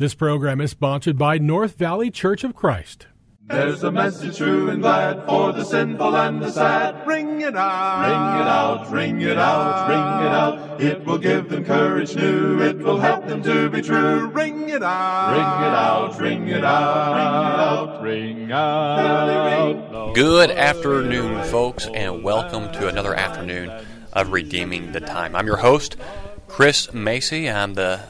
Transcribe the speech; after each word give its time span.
This 0.00 0.14
program 0.14 0.60
is 0.60 0.70
sponsored 0.70 1.18
by 1.18 1.38
North 1.38 1.76
Valley 1.76 2.08
Church 2.08 2.44
of 2.44 2.54
Christ. 2.54 3.08
There's 3.48 3.82
a 3.82 3.90
message 3.90 4.36
true 4.36 4.70
and 4.70 4.80
glad 4.80 5.26
for 5.26 5.52
the 5.52 5.64
sinful 5.64 6.14
and 6.14 6.40
the 6.40 6.52
sad. 6.52 7.04
Ring 7.04 7.40
it 7.40 7.56
out, 7.56 8.02
ring 8.04 8.40
it 8.40 8.46
out, 8.46 8.92
ring 8.92 9.20
it 9.22 9.38
out, 9.38 9.88
ring 9.88 9.98
it 10.24 10.32
out. 10.32 10.80
It 10.80 11.04
will 11.04 11.18
give 11.18 11.48
them 11.48 11.64
courage 11.64 12.14
new. 12.14 12.62
It 12.62 12.78
will 12.78 13.00
help 13.00 13.26
them 13.26 13.42
to 13.42 13.68
be 13.70 13.82
true. 13.82 14.28
Ring 14.28 14.68
it 14.68 14.84
out, 14.84 15.32
ring 15.32 15.40
it 15.40 15.74
out, 15.74 16.20
ring 16.20 16.48
it 16.48 16.64
out, 16.64 18.00
ring 18.04 18.42
it 18.42 18.52
out, 18.52 19.02
ring 19.24 19.82
out. 19.82 20.14
Good 20.14 20.52
afternoon, 20.52 21.42
folks, 21.46 21.88
and 21.92 22.22
welcome 22.22 22.70
to 22.74 22.86
another 22.86 23.16
afternoon 23.16 23.72
of 24.12 24.30
Redeeming 24.30 24.92
the 24.92 25.00
Time. 25.00 25.34
I'm 25.34 25.48
your 25.48 25.56
host, 25.56 25.96
Chris 26.46 26.92
Macy. 26.92 27.50
I'm 27.50 27.74
the 27.74 28.00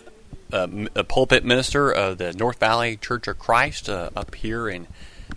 a 0.53 1.05
pulpit 1.05 1.45
minister 1.45 1.91
of 1.91 2.19
the 2.19 2.33
North 2.33 2.59
Valley 2.59 2.97
Church 2.97 3.29
of 3.29 3.39
Christ 3.39 3.89
uh, 3.89 4.11
up 4.17 4.35
here 4.35 4.69
in 4.69 4.87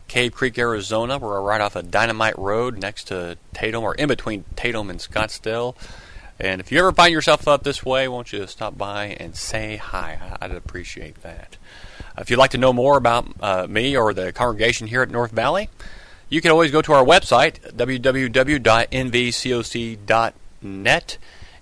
Cave 0.08 0.34
Creek, 0.34 0.58
Arizona. 0.58 1.18
We're 1.18 1.42
right 1.42 1.62
off 1.62 1.76
of 1.76 1.92
Dynamite 1.92 2.38
Road 2.38 2.78
next 2.78 3.06
to 3.06 3.38
Tatum, 3.54 3.84
or 3.84 3.96
in 3.96 4.08
between 4.08 4.46
Tatum 4.56 4.90
and 4.90 5.00
Scottsdale. 5.00 5.76
And 6.40 6.60
if 6.60 6.72
you 6.72 6.80
ever 6.80 6.92
find 6.92 7.14
yourself 7.14 7.48
up 7.48 7.64
this 7.64 7.86
way, 7.86 8.08
won't 8.08 8.34
you 8.34 8.48
stop 8.48 8.78
by 8.78 9.16
and 9.20 9.36
say 9.36 9.76
hi? 9.76 10.38
I'd 10.42 10.52
appreciate 10.52 11.22
that. 11.22 11.58
If 12.18 12.30
you'd 12.30 12.40
like 12.40 12.52
to 12.52 12.58
know 12.58 12.74
more 12.74 12.98
about 12.98 13.28
uh, 13.42 13.68
me 13.70 13.96
or 13.96 14.14
the 14.14 14.34
congregation 14.34 14.88
here 14.88 15.02
at 15.02 15.10
North 15.10 15.32
Valley, 15.32 15.70
you 16.30 16.42
can 16.42 16.52
always 16.52 16.72
go 16.72 16.82
to 16.82 16.94
our 16.94 17.06
website, 17.06 17.60
www.nvcoc.net 17.74 18.68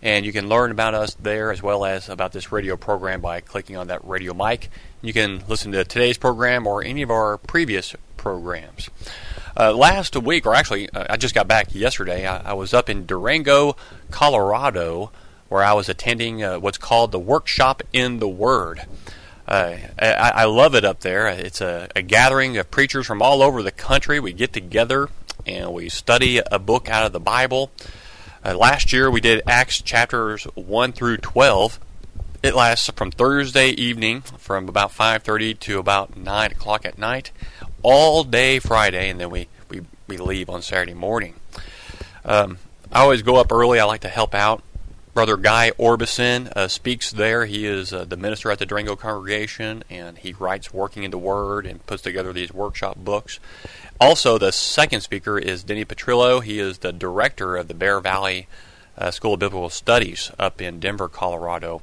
and 0.02 0.26
you 0.26 0.32
can 0.32 0.48
learn 0.48 0.72
about 0.72 0.94
us 0.94 1.16
there 1.16 1.52
as 1.52 1.62
well 1.62 1.86
as 1.86 2.10
about 2.10 2.32
this 2.32 2.52
radio 2.52 2.78
program 2.78 3.22
by 3.22 3.42
clicking 3.42 3.76
on 3.76 3.88
that 3.88 4.04
radio 4.06 4.34
mic. 4.34 4.70
You 5.02 5.14
can 5.14 5.44
listen 5.48 5.72
to 5.74 5.84
today's 5.84 6.18
program 6.18 6.68
or 6.68 6.84
any 6.84 7.02
of 7.02 7.12
our 7.12 7.38
previous 7.38 7.96
programs. 8.18 8.90
Uh, 9.58 9.74
last 9.74 10.16
week, 10.16 10.46
or 10.46 10.56
actually, 10.56 10.90
uh, 10.92 11.06
I 11.10 11.18
just 11.18 11.36
got 11.36 11.48
back 11.48 11.74
yesterday. 11.76 12.26
I, 12.26 12.52
I, 12.52 12.54
was 12.54 12.74
up 12.74 12.90
in 12.90 13.06
Durango, 13.06 13.76
Colorado, 14.10 15.12
where 15.50 15.64
I 15.64 15.74
was 15.74 15.90
attending 15.90 16.44
uh, 16.44 16.60
what's 16.60 16.78
called 16.78 17.12
the 17.12 17.20
Workshop 17.20 17.84
in 17.92 18.20
the 18.20 18.28
Word. 18.28 18.86
Uh, 19.48 19.76
I, 19.98 20.32
I, 20.36 20.46
love 20.46 20.76
it 20.76 20.86
up 20.86 21.00
there. 21.00 21.28
It's 21.28 21.60
a, 21.60 21.90
a 21.96 22.04
gathering 22.04 22.58
of 22.58 22.70
preachers 22.70 23.08
from 23.08 23.22
all 23.22 23.42
over 23.42 23.64
the 23.64 23.72
country. 23.72 24.20
We 24.20 24.32
get 24.32 24.54
together 24.54 25.10
and 25.46 25.74
we 25.74 25.90
study 25.90 26.40
a 26.52 26.60
book 26.60 26.88
out 26.88 27.06
of 27.06 27.12
the 27.12 27.20
Bible. 27.20 27.72
Uh, 28.50 28.56
last 28.56 28.92
year 28.92 29.12
we 29.12 29.22
did 29.22 29.44
Acts 29.46 29.80
chapters 29.80 30.46
1 30.56 30.94
through 30.94 31.18
12. 31.18 31.80
It 32.42 32.56
lasts 32.56 32.90
from 32.96 33.12
Thursday 33.12 33.70
evening 33.70 34.22
from 34.22 34.68
about 34.68 34.92
5.30 34.92 35.60
to 35.60 35.78
about 35.78 36.18
9 36.18 36.52
o'clock 36.54 36.84
at 36.84 36.98
night, 36.98 37.32
all 37.84 38.24
day 38.24 38.58
Friday, 38.58 39.08
and 39.08 39.20
then 39.20 39.30
we, 39.30 39.50
we, 39.70 39.82
we 40.08 40.18
leave 40.18 40.50
on 40.50 40.64
Saturday 40.64 40.96
morning. 40.96 41.36
Um, 42.26 42.58
I 42.92 43.02
always 43.02 43.22
go 43.22 43.36
up 43.36 43.52
early. 43.52 43.80
I 43.80 43.84
like 43.84 44.02
to 44.02 44.10
help 44.10 44.34
out. 44.34 44.64
Brother 45.20 45.36
Guy 45.36 45.72
Orbison 45.72 46.50
uh, 46.56 46.70
speaks 46.70 47.12
there. 47.12 47.44
He 47.44 47.66
is 47.66 47.92
uh, 47.92 48.06
the 48.06 48.16
minister 48.16 48.52
at 48.52 48.60
the 48.60 48.66
Durango 48.66 48.96
congregation, 48.96 49.84
and 49.90 50.18
he 50.18 50.32
writes 50.32 50.74
Working 50.74 51.04
in 51.04 51.12
the 51.12 51.18
Word 51.18 51.66
and 51.66 51.86
puts 51.86 52.02
together 52.02 52.32
these 52.32 52.54
workshop 52.54 52.96
books. 52.96 53.38
Also, 54.00 54.38
the 54.38 54.54
second 54.54 55.02
speaker 55.02 55.38
is 55.38 55.62
Denny 55.62 55.84
Petrillo. 55.84 56.42
He 56.42 56.58
is 56.58 56.78
the 56.78 56.94
director 56.94 57.58
of 57.58 57.68
the 57.68 57.74
Bear 57.74 58.00
Valley 58.00 58.48
uh, 58.98 59.12
School 59.12 59.34
of 59.34 59.42
Biblical 59.42 59.70
Studies 59.70 60.32
up 60.40 60.62
in 60.62 60.80
Denver, 60.80 61.10
Colorado. 61.10 61.82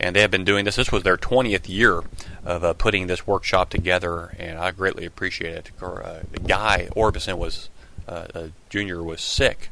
And 0.00 0.16
they 0.16 0.20
have 0.20 0.32
been 0.32 0.42
doing 0.42 0.64
this. 0.64 0.74
This 0.74 0.90
was 0.90 1.04
their 1.04 1.16
20th 1.16 1.68
year 1.68 2.02
of 2.44 2.64
uh, 2.64 2.72
putting 2.72 3.06
this 3.06 3.28
workshop 3.28 3.70
together, 3.70 4.34
and 4.40 4.58
I 4.58 4.72
greatly 4.72 5.04
appreciate 5.04 5.54
it. 5.54 5.70
Uh, 5.80 6.22
Guy 6.48 6.88
Orbison 6.96 7.38
was 7.38 7.70
uh, 8.08 8.26
a 8.34 8.50
junior 8.70 9.04
was 9.04 9.20
sick, 9.20 9.68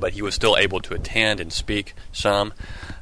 but 0.00 0.12
he 0.12 0.22
was 0.22 0.34
still 0.34 0.56
able 0.56 0.80
to 0.80 0.94
attend 0.94 1.40
and 1.40 1.52
speak 1.52 1.94
some. 2.12 2.52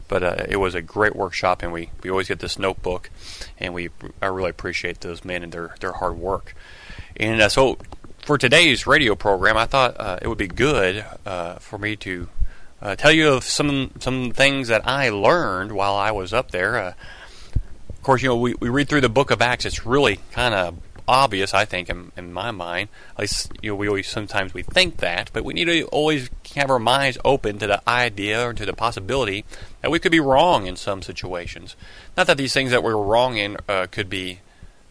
But 0.09 0.23
uh, 0.23 0.45
it 0.49 0.57
was 0.57 0.75
a 0.75 0.83
great 0.83 1.15
workshop, 1.15 1.63
and 1.63 1.73
we, 1.73 1.91
we 2.03 2.11
always 2.11 2.27
get 2.27 2.41
this 2.41 2.59
notebook, 2.59 3.11
and 3.59 3.73
we 3.73 3.91
I 4.21 4.27
really 4.27 4.51
appreciate 4.51 5.01
those 5.01 5.25
men 5.25 5.45
and 5.45 5.53
their, 5.53 5.75
their 5.81 5.93
hard 5.93 6.19
work. 6.19 6.55
And 7.17 7.41
uh, 7.41 7.49
so 7.49 7.79
for 8.25 8.37
today's 8.37 8.87
radio 8.87 9.15
program, 9.15 9.57
I 9.57 9.67
thought 9.67 10.01
uh, 10.01 10.19
it 10.21 10.29
would 10.29 10.39
be 10.39 10.49
good 10.49 11.05
uh, 11.25 11.57
for 11.57 11.79
me 11.79 11.97
to 11.97 12.29
uh, 12.83 12.97
tell 12.97 13.13
you 13.13 13.35
of 13.35 13.45
some 13.45 13.93
some 14.01 14.33
things 14.33 14.69
that 14.69 14.87
I 14.87 15.11
learned 15.11 15.73
while 15.73 15.95
I 15.95 16.11
was 16.11 16.33
up 16.33 16.51
there. 16.51 16.77
Uh, 16.77 16.93
of 17.89 18.03
course, 18.03 18.23
you 18.23 18.29
know 18.29 18.37
we, 18.37 18.55
we 18.55 18.69
read 18.69 18.89
through 18.89 19.03
the 19.03 19.09
Book 19.09 19.31
of 19.31 19.43
Acts. 19.43 19.65
It's 19.65 19.87
really 19.87 20.21
kind 20.33 20.55
of 20.55 20.79
obvious, 21.07 21.55
I 21.55 21.65
think, 21.65 21.89
in, 21.89 22.13
in, 22.17 22.33
my 22.33 22.51
mind. 22.51 22.89
At 23.13 23.21
least 23.21 23.53
you 23.63 23.71
know 23.71 23.77
we 23.77 23.89
always 23.89 24.09
sometimes 24.09 24.55
we 24.55 24.63
think 24.63 24.99
that, 24.99 25.31
but 25.33 25.45
we 25.45 25.55
need 25.55 25.67
to 25.67 25.85
always 25.87 26.31
have 26.55 26.71
our 26.71 26.79
minds 26.79 27.19
open 27.25 27.59
to 27.59 27.67
the 27.67 27.89
idea 27.89 28.49
or 28.49 28.53
to 28.55 28.67
the 28.67 28.73
possibility 28.73 29.45
that 29.83 29.91
we 29.91 29.99
could 29.99 30.13
be 30.13 30.21
wrong 30.21 30.67
in 30.67 30.77
some 30.77 31.03
situations. 31.03 31.77
Not 32.17 32.27
that 32.27 32.37
these 32.37 32.53
things 32.53 32.71
that 32.71 32.83
we're 32.83 32.97
wrong 32.97 33.37
in 33.37 33.57
uh, 33.69 33.87
could 33.91 34.11
be 34.11 34.41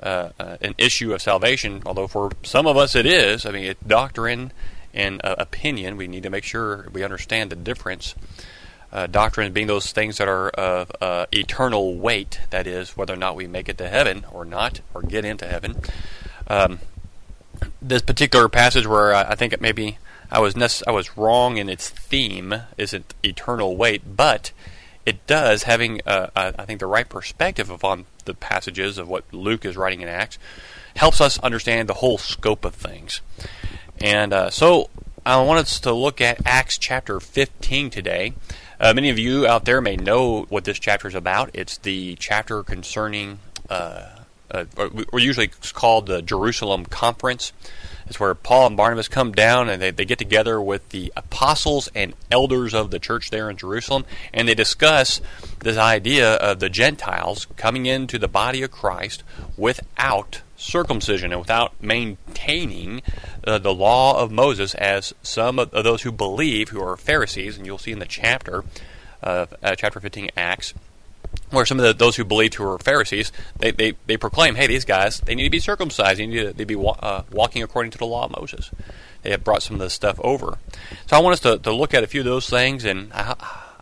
uh, 0.02 0.30
uh, 0.40 0.58
an 0.62 0.76
issue 0.78 1.14
of 1.14 1.22
salvation, 1.22 1.84
although 1.86 2.08
for 2.08 2.32
some 2.44 2.68
of 2.68 2.78
us 2.78 2.96
it 2.96 3.06
is. 3.06 3.46
I 3.46 3.52
mean, 3.52 3.76
doctrine 3.86 4.52
and 4.94 5.22
uh, 5.24 5.36
opinion. 5.38 5.98
We 5.98 6.08
need 6.08 6.24
to 6.24 6.30
make 6.30 6.44
sure 6.44 6.88
we 6.92 7.04
understand 7.04 7.50
the 7.50 7.56
difference. 7.56 8.16
Uh, 8.92 9.06
doctrine 9.08 9.54
being 9.54 9.68
those 9.68 9.92
things 9.92 10.18
that 10.18 10.28
are 10.28 10.50
of 10.50 10.92
uh, 11.00 11.26
eternal 11.32 11.96
weight, 11.96 12.40
that 12.50 12.66
is, 12.66 12.98
whether 12.98 13.14
or 13.14 13.18
not 13.18 13.36
we 13.36 13.46
make 13.46 13.70
it 13.70 13.78
to 13.78 13.88
heaven 13.88 14.26
or 14.32 14.44
not, 14.44 14.82
or 14.94 15.02
get 15.02 15.24
into 15.24 15.46
heaven. 15.46 15.76
Um, 16.48 16.80
this 17.82 18.02
particular 18.02 18.50
passage 18.50 18.88
where 18.88 19.14
I 19.14 19.36
think 19.36 19.54
it 19.54 19.62
maybe 19.62 19.98
I 20.32 20.40
was 20.40 20.56
nec- 20.56 20.88
I 20.88 20.92
was 20.92 21.18
wrong 21.18 21.58
in 21.58 21.70
its 21.70 21.90
theme 21.90 22.56
isn't 22.78 23.14
eternal 23.24 23.76
weight, 23.76 24.16
but 24.16 24.52
it 25.06 25.26
does, 25.28 25.64
having 25.64 26.02
uh, 26.06 26.28
I 26.36 26.66
think 26.66 26.80
the 26.80 26.86
right 26.86 27.08
perspective 27.08 27.70
upon 27.70 28.06
the 28.26 28.34
passages 28.34 28.98
of 28.98 29.08
what 29.08 29.24
Luke 29.34 29.66
is 29.66 29.76
writing 29.76 30.02
in 30.02 30.08
Acts, 30.08 30.38
helps 30.96 31.20
us 31.20 31.40
understand 31.40 31.90
the 31.90 31.96
whole 31.96 32.18
scope 32.18 32.66
of 32.66 32.76
things. 32.76 33.22
And 34.00 34.34
uh, 34.34 34.50
so 34.50 34.90
I 35.26 35.42
want 35.42 35.60
us 35.60 35.80
to 35.82 35.94
look 35.94 36.22
at 36.22 36.46
Acts 36.46 36.78
chapter 36.78 37.20
15 37.20 37.90
today. 37.90 38.34
Uh, 38.80 38.94
many 38.94 39.10
of 39.10 39.20
you 39.20 39.46
out 39.46 39.66
there 39.66 39.82
may 39.82 39.98
know 39.98 40.46
what 40.48 40.64
this 40.64 40.80
chapter 40.80 41.08
is 41.08 41.16
about. 41.16 41.50
It's 41.54 41.78
the 41.78 42.16
chapter 42.16 42.64
concerning, 42.64 43.40
uh, 43.70 44.19
uh 44.52 44.66
we're 45.12 45.20
usually 45.20 45.50
called 45.74 46.08
the 46.08 46.22
Jerusalem 46.22 46.86
Conference. 46.86 47.54
It's 48.08 48.20
where 48.20 48.34
Paul 48.34 48.68
and 48.68 48.78
Barnabas 48.78 49.08
come 49.08 49.34
down 49.34 49.70
and 49.70 49.80
they, 49.80 49.92
they 49.92 50.06
get 50.06 50.18
together 50.18 50.60
with 50.60 50.90
the 50.90 51.14
apostles 51.16 51.90
and 51.94 52.16
elders 52.32 52.74
of 52.74 52.90
the 52.90 52.98
church 52.98 53.30
there 53.30 53.52
in 53.52 53.58
Jerusalem 53.58 54.04
and 54.34 54.48
they 54.48 54.56
discuss 54.56 55.22
this 55.60 55.78
idea 55.78 56.34
of 56.36 56.60
the 56.60 56.70
Gentiles 56.70 57.46
coming 57.56 57.86
into 57.86 58.18
the 58.18 58.28
body 58.28 58.64
of 58.64 58.72
Christ 58.72 59.24
without 59.58 60.42
circumcision 60.60 61.32
and 61.32 61.40
without 61.40 61.82
maintaining 61.82 63.02
uh, 63.46 63.58
the 63.58 63.74
law 63.74 64.22
of 64.22 64.32
Moses 64.32 64.76
as 64.76 65.14
some 65.24 65.58
of 65.58 65.72
those 65.72 66.02
who 66.02 66.12
believe, 66.12 66.70
who 66.70 66.82
are 66.84 66.98
Pharisees, 66.98 67.58
and 67.58 67.66
you'll 67.66 67.78
see 67.78 67.92
in 67.92 68.00
the 68.00 68.06
chapter, 68.06 68.64
of 69.22 69.54
uh, 69.64 69.76
chapter 69.76 70.00
15 70.00 70.30
Acts, 70.38 70.74
where 71.52 71.66
some 71.66 71.80
of 71.80 71.86
the, 71.86 71.94
those 71.94 72.16
who 72.16 72.24
believed 72.24 72.56
who 72.56 72.64
were 72.64 72.78
Pharisees, 72.78 73.32
they, 73.58 73.72
they, 73.72 73.94
they 74.06 74.18
proclaim, 74.18 74.56
hey, 74.56 74.68
these 74.68 74.86
guys, 74.86 75.20
they 75.22 75.36
need 75.36 75.46
to 75.46 75.50
be 75.50 75.60
circumcised. 75.60 76.20
They 76.20 76.28
need 76.28 76.42
to, 76.42 76.54
they 76.54 76.64
be 76.64 76.76
uh, 76.76 77.24
walking 77.32 77.64
according 77.64 77.92
to 77.92 77.98
the 77.98 78.06
law 78.06 78.26
of 78.26 78.32
Moses. 78.32 78.72
They 79.24 79.32
have 79.32 79.44
brought 79.44 79.64
some 79.64 79.76
of 79.76 79.80
this 79.80 79.94
stuff 79.94 80.20
over. 80.22 80.58
So 81.08 81.18
I 81.18 81.20
want 81.20 81.34
us 81.34 81.40
to, 81.42 81.58
to 81.60 81.74
look 81.74 81.94
at 81.94 82.04
a 82.04 82.08
few 82.08 82.22
of 82.22 82.26
those 82.26 82.50
things. 82.50 82.86
And 82.86 83.12
I, 83.14 83.36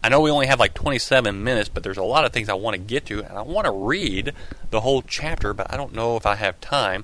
I 0.04 0.10
know 0.10 0.22
we 0.22 0.32
only 0.32 0.48
have 0.48 0.60
like 0.60 0.74
27 0.74 1.44
minutes, 1.44 1.70
but 1.70 1.84
there's 1.84 1.98
a 1.98 2.04
lot 2.04 2.26
of 2.26 2.32
things 2.32 2.50
I 2.50 2.54
want 2.54 2.76
to 2.76 2.82
get 2.82 3.06
to. 3.08 3.24
And 3.24 3.38
I 3.38 3.42
want 3.42 3.66
to 3.66 3.72
read 3.72 4.34
the 4.70 4.82
whole 4.82 5.02
chapter, 5.02 5.54
but 5.54 5.72
I 5.72 5.78
don't 5.78 5.94
know 5.94 6.16
if 6.16 6.26
I 6.26 6.36
have 6.36 6.60
time. 6.62 7.04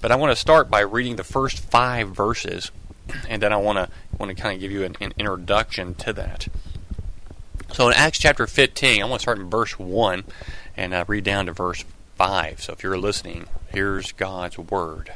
But 0.00 0.10
I 0.10 0.16
want 0.16 0.32
to 0.32 0.36
start 0.36 0.70
by 0.70 0.80
reading 0.80 1.16
the 1.16 1.24
first 1.24 1.58
five 1.58 2.10
verses. 2.10 2.70
And 3.28 3.42
then 3.42 3.52
I 3.52 3.56
want 3.56 3.78
to, 3.78 3.88
want 4.18 4.34
to 4.34 4.40
kind 4.40 4.54
of 4.54 4.60
give 4.60 4.72
you 4.72 4.84
an, 4.84 4.96
an 5.00 5.12
introduction 5.18 5.94
to 5.96 6.12
that. 6.14 6.48
So 7.72 7.88
in 7.88 7.94
Acts 7.94 8.18
chapter 8.18 8.46
15, 8.46 9.02
I 9.02 9.06
want 9.06 9.20
to 9.20 9.22
start 9.22 9.38
in 9.38 9.48
verse 9.48 9.78
1 9.78 10.24
and 10.76 10.92
uh, 10.92 11.06
read 11.08 11.24
down 11.24 11.46
to 11.46 11.52
verse 11.52 11.84
5. 12.16 12.60
So 12.60 12.74
if 12.74 12.82
you're 12.82 12.98
listening, 12.98 13.46
here's 13.68 14.12
God's 14.12 14.58
word. 14.58 15.12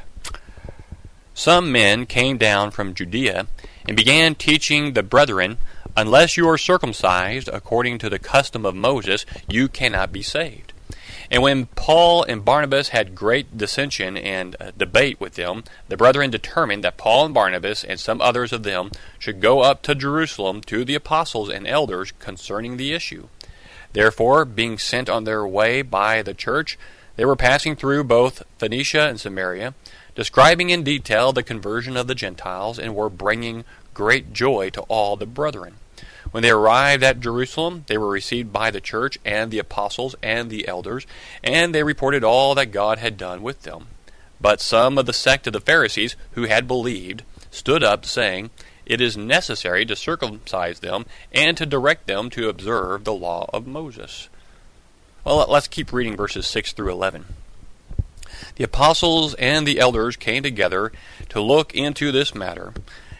Some 1.35 1.71
men 1.71 2.07
came 2.07 2.37
down 2.37 2.71
from 2.71 2.95
Judea 2.95 3.45
and 3.87 3.95
began 3.95 4.33
teaching 4.33 4.93
the 4.93 5.03
brethren, 5.03 5.59
Unless 5.95 6.35
you 6.35 6.47
are 6.49 6.57
circumcised 6.57 7.47
according 7.47 7.99
to 7.99 8.09
the 8.09 8.19
custom 8.19 8.65
of 8.65 8.75
Moses, 8.75 9.25
you 9.47 9.67
cannot 9.67 10.11
be 10.11 10.23
saved. 10.23 10.73
And 11.29 11.43
when 11.43 11.65
Paul 11.67 12.23
and 12.23 12.45
Barnabas 12.45 12.89
had 12.89 13.15
great 13.15 13.57
dissension 13.57 14.15
and 14.15 14.55
uh, 14.59 14.71
debate 14.77 15.19
with 15.19 15.35
them, 15.35 15.63
the 15.89 15.97
brethren 15.97 16.29
determined 16.29 16.83
that 16.83 16.97
Paul 16.97 17.25
and 17.25 17.33
Barnabas 17.33 17.83
and 17.83 17.99
some 17.99 18.21
others 18.21 18.53
of 18.53 18.63
them 18.63 18.91
should 19.19 19.41
go 19.41 19.61
up 19.61 19.81
to 19.83 19.95
Jerusalem 19.95 20.61
to 20.61 20.85
the 20.85 20.95
apostles 20.95 21.49
and 21.49 21.67
elders 21.67 22.13
concerning 22.19 22.77
the 22.77 22.93
issue. 22.93 23.27
Therefore, 23.93 24.45
being 24.45 24.77
sent 24.77 25.09
on 25.09 25.23
their 25.23 25.45
way 25.45 25.81
by 25.81 26.21
the 26.21 26.33
church, 26.33 26.77
they 27.15 27.25
were 27.25 27.35
passing 27.35 27.75
through 27.75 28.03
both 28.03 28.43
Phoenicia 28.57 29.07
and 29.07 29.19
Samaria, 29.19 29.73
describing 30.15 30.69
in 30.69 30.83
detail 30.83 31.33
the 31.33 31.43
conversion 31.43 31.97
of 31.97 32.07
the 32.07 32.15
Gentiles, 32.15 32.79
and 32.79 32.95
were 32.95 33.09
bringing 33.09 33.65
great 33.93 34.33
joy 34.33 34.69
to 34.69 34.81
all 34.81 35.15
the 35.15 35.25
brethren. 35.25 35.75
When 36.31 36.43
they 36.43 36.49
arrived 36.49 37.03
at 37.03 37.19
Jerusalem, 37.19 37.85
they 37.87 37.97
were 37.97 38.09
received 38.09 38.51
by 38.51 38.71
the 38.71 38.81
church 38.81 39.17
and 39.23 39.49
the 39.49 39.59
apostles 39.59 40.15
and 40.21 40.49
the 40.49 40.67
elders, 40.67 41.05
and 41.43 41.73
they 41.73 41.83
reported 41.83 42.23
all 42.23 42.55
that 42.55 42.71
God 42.71 42.97
had 42.97 43.17
done 43.17 43.41
with 43.41 43.63
them. 43.63 43.87
But 44.39 44.61
some 44.61 44.97
of 44.97 45.05
the 45.05 45.13
sect 45.13 45.47
of 45.47 45.53
the 45.53 45.61
Pharisees 45.61 46.15
who 46.31 46.43
had 46.43 46.67
believed 46.67 47.23
stood 47.49 47.83
up, 47.83 48.05
saying, 48.05 48.49
It 48.85 49.01
is 49.01 49.17
necessary 49.17 49.85
to 49.85 49.95
circumcise 49.95 50.79
them 50.79 51.05
and 51.31 51.57
to 51.57 51.65
direct 51.65 52.07
them 52.07 52.29
to 52.31 52.49
observe 52.49 53.03
the 53.03 53.13
law 53.13 53.49
of 53.53 53.65
Moses. 53.65 54.29
Well, 55.23 55.45
let's 55.49 55.67
keep 55.67 55.91
reading 55.91 56.15
verses 56.15 56.47
6 56.47 56.73
through 56.73 56.91
11. 56.91 57.25
The 58.55 58.63
apostles 58.63 59.33
and 59.35 59.67
the 59.67 59.79
elders 59.79 60.15
came 60.15 60.43
together 60.43 60.91
to 61.29 61.41
look 61.41 61.73
into 61.73 62.11
this 62.11 62.35
matter. 62.35 62.73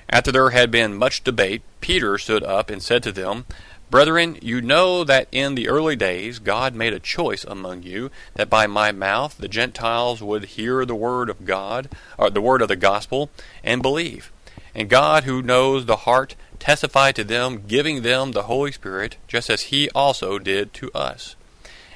After 0.09 0.31
there 0.31 0.51
had 0.51 0.71
been 0.71 0.97
much 0.97 1.23
debate, 1.23 1.61
Peter 1.81 2.17
stood 2.17 2.43
up 2.43 2.69
and 2.69 2.81
said 2.81 3.03
to 3.03 3.11
them, 3.11 3.45
Brethren, 3.89 4.37
you 4.41 4.61
know 4.61 5.05
that 5.05 5.29
in 5.31 5.55
the 5.55 5.69
early 5.69 5.95
days 5.95 6.39
God 6.39 6.75
made 6.75 6.93
a 6.93 6.99
choice 6.99 7.45
among 7.45 7.83
you, 7.83 8.11
that 8.33 8.49
by 8.49 8.67
my 8.67 8.91
mouth 8.91 9.37
the 9.37 9.47
Gentiles 9.47 10.21
would 10.21 10.45
hear 10.45 10.85
the 10.85 10.95
word 10.95 11.29
of 11.29 11.45
God, 11.45 11.89
or 12.17 12.29
the 12.29 12.41
word 12.41 12.61
of 12.61 12.67
the 12.67 12.75
gospel, 12.75 13.29
and 13.63 13.81
believe. 13.81 14.31
And 14.75 14.89
God, 14.89 15.23
who 15.23 15.41
knows 15.41 15.85
the 15.85 15.97
heart, 15.97 16.35
testified 16.59 17.15
to 17.15 17.23
them, 17.23 17.63
giving 17.65 18.01
them 18.01 18.33
the 18.33 18.43
Holy 18.43 18.71
Spirit, 18.73 19.15
just 19.27 19.49
as 19.49 19.63
He 19.63 19.89
also 19.91 20.37
did 20.37 20.73
to 20.75 20.91
us. 20.91 21.35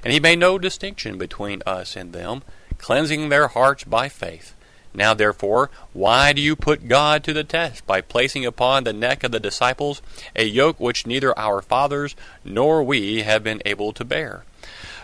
And 0.03 0.13
He 0.13 0.19
made 0.19 0.39
no 0.39 0.57
distinction 0.57 1.17
between 1.17 1.61
us 1.65 1.95
and 1.95 2.13
them, 2.13 2.43
cleansing 2.77 3.29
their 3.29 3.49
hearts 3.49 3.83
by 3.83 4.07
faith. 4.07 4.53
Now, 4.93 5.13
therefore, 5.13 5.69
why 5.93 6.33
do 6.33 6.41
you 6.41 6.55
put 6.55 6.88
God 6.88 7.23
to 7.23 7.33
the 7.33 7.43
test 7.43 7.85
by 7.88 8.01
placing 8.01 8.45
upon 8.45 8.83
the 8.83 8.93
neck 8.93 9.23
of 9.23 9.31
the 9.31 9.39
disciples 9.39 10.01
a 10.35 10.45
yoke 10.45 10.79
which 10.79 11.07
neither 11.07 11.38
our 11.38 11.61
fathers 11.61 12.15
nor 12.43 12.83
we 12.83 13.21
have 13.21 13.43
been 13.43 13.61
able 13.65 13.93
to 13.93 14.03
bear? 14.03 14.43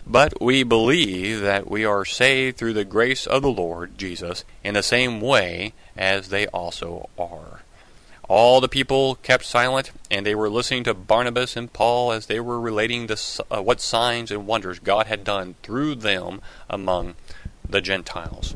But 0.05 0.41
we 0.41 0.63
believe 0.63 1.41
that 1.41 1.69
we 1.69 1.83
are 1.83 2.05
saved 2.05 2.57
through 2.57 2.73
the 2.73 2.85
grace 2.85 3.27
of 3.27 3.41
the 3.41 3.51
Lord 3.51 3.97
Jesus 3.97 4.45
in 4.63 4.73
the 4.73 4.83
same 4.83 5.19
way 5.19 5.73
as 5.97 6.29
they 6.29 6.47
also 6.47 7.09
are. 7.17 7.61
All 8.29 8.59
the 8.59 8.67
people 8.67 9.15
kept 9.15 9.45
silent, 9.45 9.91
and 10.11 10.25
they 10.25 10.35
were 10.35 10.49
listening 10.49 10.83
to 10.83 10.93
Barnabas 10.93 11.55
and 11.55 11.71
Paul 11.71 12.11
as 12.11 12.25
they 12.25 12.41
were 12.41 12.59
relating 12.59 13.07
the, 13.07 13.43
uh, 13.49 13.61
what 13.61 13.79
signs 13.79 14.31
and 14.31 14.45
wonders 14.45 14.79
God 14.79 15.07
had 15.07 15.23
done 15.23 15.55
through 15.63 15.95
them 15.95 16.41
among 16.69 17.15
the 17.67 17.79
Gentiles. 17.79 18.53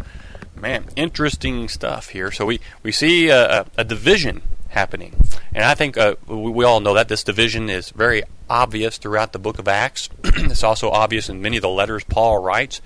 Man, 0.62 0.86
interesting 0.96 1.68
stuff 1.68 2.10
here. 2.10 2.30
So 2.30 2.46
we, 2.46 2.60
we 2.84 2.92
see 2.92 3.30
a, 3.30 3.66
a 3.78 3.84
division 3.84 4.44
happening. 4.70 5.16
And 5.54 5.66
I 5.66 5.74
think 5.74 5.98
uh, 5.98 6.16
we, 6.28 6.52
we, 6.52 6.66
all 6.66 6.80
know 6.80 6.94
that 6.94 7.08
this 7.08 7.24
division 7.24 7.68
is 7.68 7.90
very 7.90 8.22
obvious 8.48 9.00
throughout 9.00 9.34
the 9.34 9.40
book 9.40 9.58
of 9.58 9.68
Acts. 9.68 10.10
it's 10.24 10.64
also 10.64 10.92
obvious 10.92 11.30
in 11.30 11.42
many 11.42 11.58
of 11.58 11.64
the 11.64 11.70
letters 11.70 12.04
Paul 12.04 12.44
writes 12.44 12.80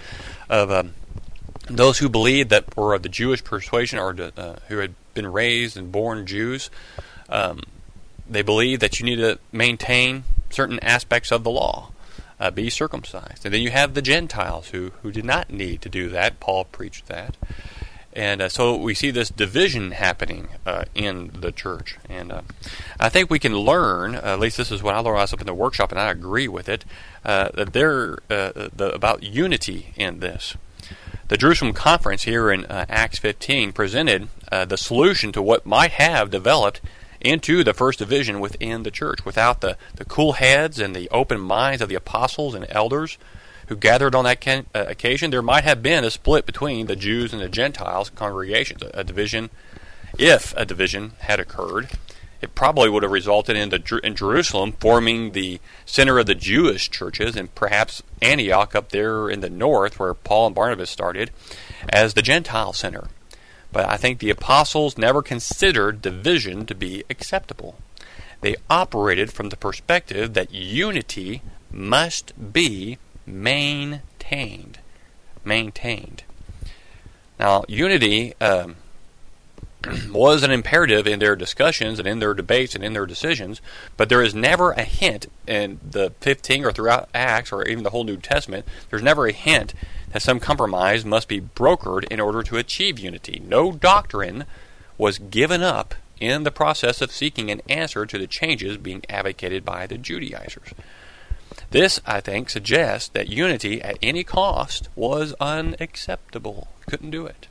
of 0.49 0.71
um, 0.71 0.93
those 1.69 1.97
who 1.97 2.07
believed 2.07 2.49
that 2.49 2.77
were 2.77 2.93
of 2.93 3.03
the 3.03 3.09
Jewish 3.09 3.43
persuasion 3.43 3.99
or 3.99 4.15
uh, 4.37 4.55
who 4.69 4.77
had 4.77 4.95
been 5.13 5.27
raised 5.27 5.75
and 5.75 5.91
born 5.91 6.25
Jews. 6.25 6.69
Um, 7.27 7.61
they 8.29 8.41
believe 8.41 8.79
that 8.79 9.01
you 9.01 9.05
need 9.05 9.17
to 9.17 9.37
maintain 9.51 10.23
certain 10.49 10.79
aspects 10.79 11.29
of 11.29 11.43
the 11.43 11.51
law 11.51 11.91
uh, 12.39 12.51
be 12.51 12.69
circumcised. 12.69 13.45
And 13.45 13.53
then 13.53 13.61
you 13.61 13.71
have 13.71 13.93
the 13.93 14.01
Gentiles 14.01 14.69
who, 14.69 14.91
who 15.01 15.11
did 15.11 15.25
not 15.25 15.49
need 15.49 15.81
to 15.81 15.89
do 15.89 16.09
that. 16.09 16.39
Paul 16.39 16.65
preached 16.65 17.07
that. 17.07 17.35
And 18.15 18.41
uh, 18.41 18.49
so 18.49 18.77
we 18.77 18.93
see 18.93 19.11
this 19.11 19.29
division 19.29 19.91
happening 19.91 20.47
uh, 20.65 20.85
in 20.95 21.31
the 21.33 21.51
church. 21.51 21.97
And 22.09 22.31
uh, 22.31 22.41
I 22.97 23.09
think 23.09 23.29
we 23.29 23.39
can 23.39 23.57
learn, 23.57 24.15
at 24.15 24.39
least 24.39 24.55
this 24.55 24.71
is 24.71 24.81
what 24.81 24.95
I 24.95 24.99
learned 24.99 25.33
up 25.33 25.41
in 25.41 25.45
the 25.45 25.53
workshop, 25.53 25.91
and 25.91 25.99
I 25.99 26.09
agree 26.09 26.47
with 26.47 26.69
it, 26.69 26.85
uh, 27.25 27.49
that 27.55 27.73
there 27.73 28.19
uh, 28.29 28.69
the, 28.73 28.91
about 28.93 29.23
unity 29.23 29.93
in 29.97 30.21
this. 30.21 30.55
The 31.27 31.37
Jerusalem 31.37 31.73
Conference 31.73 32.23
here 32.23 32.49
in 32.51 32.65
uh, 32.65 32.85
Acts 32.87 33.17
15 33.17 33.73
presented 33.73 34.29
the 34.49 34.77
solution 34.77 35.33
to 35.33 35.41
what 35.41 35.65
might 35.65 35.91
have 35.91 36.31
developed 36.31 36.79
into 37.25 37.63
the 37.63 37.73
first 37.73 37.99
division 37.99 38.39
within 38.39 38.83
the 38.83 38.91
church. 38.91 39.25
Without 39.25 39.61
the, 39.61 39.77
the 39.95 40.05
cool 40.05 40.33
heads 40.33 40.79
and 40.79 40.95
the 40.95 41.09
open 41.09 41.39
minds 41.39 41.81
of 41.81 41.89
the 41.89 41.95
apostles 41.95 42.53
and 42.53 42.65
elders 42.69 43.17
who 43.67 43.75
gathered 43.75 44.13
on 44.13 44.25
that 44.25 44.39
can, 44.39 44.65
uh, 44.75 44.85
occasion, 44.87 45.31
there 45.31 45.41
might 45.41 45.63
have 45.63 45.81
been 45.81 46.03
a 46.03 46.11
split 46.11 46.45
between 46.45 46.85
the 46.85 46.95
Jews 46.95 47.33
and 47.33 47.41
the 47.41 47.49
Gentiles 47.49 48.11
congregations, 48.11 48.83
a, 48.83 48.99
a, 48.99 49.03
division. 49.03 49.49
If 50.19 50.53
a 50.55 50.65
division 50.65 51.13
had 51.19 51.39
occurred, 51.39 51.89
it 52.41 52.53
probably 52.53 52.89
would 52.89 53.01
have 53.01 53.11
resulted 53.11 53.57
in, 53.57 53.69
the, 53.69 53.99
in 54.03 54.15
Jerusalem 54.15 54.73
forming 54.73 55.31
the 55.31 55.59
center 55.85 56.19
of 56.19 56.27
the 56.27 56.35
Jewish 56.35 56.91
churches, 56.91 57.35
and 57.35 57.53
perhaps 57.55 58.03
Antioch 58.21 58.75
up 58.75 58.89
there 58.89 59.29
in 59.29 59.39
the 59.39 59.49
north, 59.49 59.99
where 59.99 60.13
Paul 60.13 60.47
and 60.47 60.55
Barnabas 60.55 60.91
started, 60.91 61.31
as 61.89 62.13
the 62.13 62.21
Gentile 62.21 62.73
center. 62.73 63.07
But 63.71 63.89
I 63.89 63.97
think 63.97 64.19
the 64.19 64.29
apostles 64.29 64.97
never 64.97 65.21
considered 65.21 66.01
division 66.01 66.65
to 66.65 66.75
be 66.75 67.03
acceptable. 67.09 67.77
They 68.41 68.55
operated 68.69 69.33
from 69.33 69.49
the 69.49 69.57
perspective 69.57 70.33
that 70.33 70.53
unity 70.53 71.41
must 71.71 72.53
be 72.53 72.97
maintained. 73.25 74.79
Maintained. 75.43 76.23
Now, 77.39 77.63
unity 77.67 78.33
um, 78.39 78.75
was 80.11 80.43
an 80.43 80.51
imperative 80.51 81.07
in 81.07 81.19
their 81.19 81.35
discussions 81.35 81.99
and 81.99 82.07
in 82.07 82.19
their 82.19 82.33
debates 82.33 82.75
and 82.75 82.83
in 82.83 82.93
their 82.93 83.05
decisions, 83.05 83.61
but 83.97 84.09
there 84.09 84.21
is 84.21 84.33
never 84.33 84.71
a 84.71 84.83
hint 84.83 85.27
in 85.47 85.79
the 85.87 86.11
15 86.21 86.65
or 86.65 86.71
throughout 86.71 87.09
Acts 87.13 87.51
or 87.51 87.63
even 87.65 87.83
the 87.83 87.89
whole 87.89 88.03
New 88.03 88.17
Testament, 88.17 88.65
there's 88.89 89.03
never 89.03 89.27
a 89.27 89.33
hint 89.33 89.73
that 90.15 90.21
some 90.21 90.39
compromise 90.39 91.03
must 91.03 91.27
be 91.27 91.41
brokered 91.41 92.05
in 92.05 92.21
order 92.21 92.41
to 92.41 92.55
achieve 92.55 92.97
unity. 92.97 93.43
No 93.45 93.73
doctrine 93.73 94.45
was 94.97 95.17
given 95.17 95.61
up 95.61 95.93
in 96.21 96.43
the 96.43 96.51
process 96.51 97.01
of 97.01 97.11
seeking 97.11 97.51
an 97.51 97.61
answer 97.67 98.05
to 98.05 98.17
the 98.17 98.25
changes 98.25 98.77
being 98.77 99.03
advocated 99.09 99.65
by 99.65 99.85
the 99.85 99.97
Judaizers. 99.97 100.69
This, 101.71 101.99
I 102.05 102.21
think, 102.21 102.49
suggests 102.49 103.09
that 103.09 103.27
unity 103.27 103.81
at 103.81 103.97
any 104.01 104.23
cost 104.23 104.87
was 104.95 105.33
unacceptable. 105.41 106.69
Couldn't 106.87 107.11
do 107.11 107.25
it. 107.25 107.47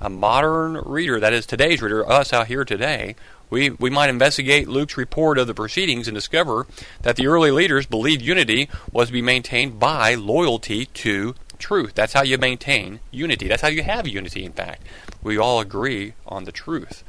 A 0.00 0.08
modern 0.08 0.74
reader, 0.74 1.18
that 1.18 1.32
is 1.32 1.46
today's 1.46 1.82
reader, 1.82 2.08
us 2.08 2.32
out 2.32 2.46
here 2.46 2.64
today, 2.64 3.16
we, 3.50 3.70
we 3.70 3.90
might 3.90 4.08
investigate 4.08 4.68
Luke's 4.68 4.96
report 4.96 5.36
of 5.36 5.48
the 5.48 5.52
proceedings 5.52 6.06
and 6.06 6.14
discover 6.14 6.68
that 7.02 7.16
the 7.16 7.26
early 7.26 7.50
leaders 7.50 7.86
believed 7.86 8.22
unity 8.22 8.68
was 8.92 9.08
to 9.08 9.12
be 9.12 9.20
maintained 9.20 9.80
by 9.80 10.14
loyalty 10.14 10.86
to 10.86 11.34
truth. 11.62 11.94
That's 11.94 12.12
how 12.12 12.22
you 12.22 12.36
maintain 12.36 13.00
unity. 13.10 13.48
That's 13.48 13.62
how 13.62 13.68
you 13.68 13.82
have 13.82 14.06
unity, 14.06 14.44
in 14.44 14.52
fact. 14.52 14.82
We 15.22 15.38
all 15.38 15.60
agree 15.60 16.14
on 16.26 16.44
the 16.44 16.52
truth. 16.52 17.04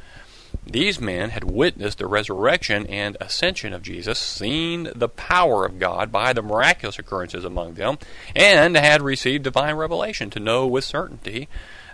These 0.65 1.01
men 1.01 1.31
had 1.31 1.43
witnessed 1.43 1.97
the 1.97 2.07
resurrection 2.07 2.87
and 2.87 3.17
ascension 3.19 3.73
of 3.73 3.81
Jesus, 3.81 4.19
seen 4.19 4.89
the 4.95 5.09
power 5.09 5.65
of 5.65 5.79
God 5.79 6.11
by 6.11 6.31
the 6.31 6.41
miraculous 6.41 6.99
occurrences 6.99 7.43
among 7.43 7.73
them, 7.73 7.97
and 8.35 8.75
had 8.77 9.01
received 9.01 9.43
divine 9.43 9.75
revelation 9.75 10.29
to 10.29 10.39
know 10.39 10.65
with 10.67 10.85
certainty 10.85 11.49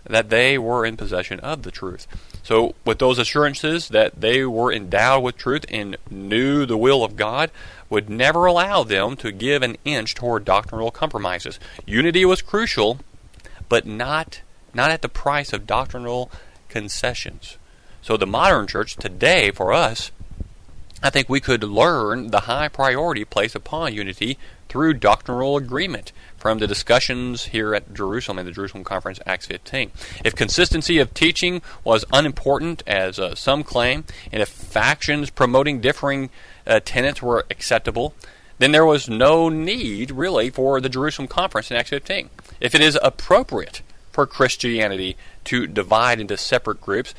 that 0.06 0.30
they 0.30 0.58
were 0.58 0.86
in 0.86 0.98
possession 0.98 1.40
of 1.40 1.64
the 1.64 1.72
truth. 1.72 2.08
So, 2.44 2.76
with 2.86 3.00
those 3.00 3.20
assurances 3.20 3.90
that 3.90 4.22
they 4.22 4.46
were 4.46 4.72
endowed 4.72 5.24
with 5.24 5.38
truth 5.38 5.66
and 5.70 5.98
knew 6.10 6.66
the 6.66 6.78
will 6.78 7.04
of 7.04 7.16
God, 7.16 7.52
would 7.90 8.10
never 8.10 8.46
allow 8.46 8.84
them 8.84 9.16
to 9.18 9.32
give 9.32 9.64
an 9.64 9.78
inch 9.84 10.16
toward 10.16 10.46
doctrinal 10.46 10.92
compromises. 10.92 11.60
Unity 11.86 12.26
was 12.26 12.42
crucial, 12.42 13.00
but 13.68 13.86
not 13.86 14.42
not 14.74 14.92
at 14.92 15.02
the 15.02 15.10
price 15.10 15.52
of 15.52 15.66
doctrinal 15.66 16.32
concessions. 16.68 17.58
So 18.02 18.18
the 18.18 18.28
modern 18.28 18.68
church 18.68 18.96
today 18.96 19.52
for 19.52 19.74
us 19.74 20.12
I 21.02 21.10
think 21.10 21.30
we 21.30 21.40
could 21.40 21.64
learn 21.64 22.28
the 22.28 22.42
high 22.42 22.68
priority 22.68 23.24
placed 23.24 23.56
upon 23.56 23.94
unity 23.94 24.38
through 24.68 24.96
doctrinal 24.96 25.56
agreement 25.56 26.12
from 26.38 26.60
the 26.60 26.68
discussions 26.68 27.46
here 27.46 27.74
at 27.74 27.94
Jerusalem 27.94 28.38
in 28.40 28.46
the 28.46 28.52
Jerusalem 28.52 28.84
Conference, 28.84 29.20
Acts 29.26 29.48
15. 29.48 29.92
If 30.26 30.36
consistency 30.36 31.00
of 31.00 31.14
teaching 31.14 31.62
was 31.86 32.04
unimportant, 32.12 32.84
as 32.86 33.18
uh, 33.18 33.34
some 33.34 33.64
claim, 33.64 34.04
and 34.32 34.42
if 34.42 34.50
factions 34.50 35.30
promoting 35.30 35.80
differing 35.80 36.30
uh, 36.70 36.80
tenets 36.86 37.22
were 37.22 37.46
acceptable, 37.50 38.14
then 38.60 38.72
there 38.72 38.86
was 38.86 39.10
no 39.10 39.50
need 39.50 40.12
really 40.12 40.50
for 40.50 40.80
the 40.80 40.90
Jerusalem 40.90 41.28
conference 41.28 41.72
in 41.72 41.78
Acts 41.78 41.90
15. 41.90 42.30
If 42.60 42.76
it 42.76 42.82
is 42.82 42.98
appropriate 43.02 43.82
for 44.12 44.28
Christianity 44.28 45.18
to 45.46 45.66
divide 45.66 46.20
into 46.20 46.38
separate 46.38 46.82
groups, 46.82 47.14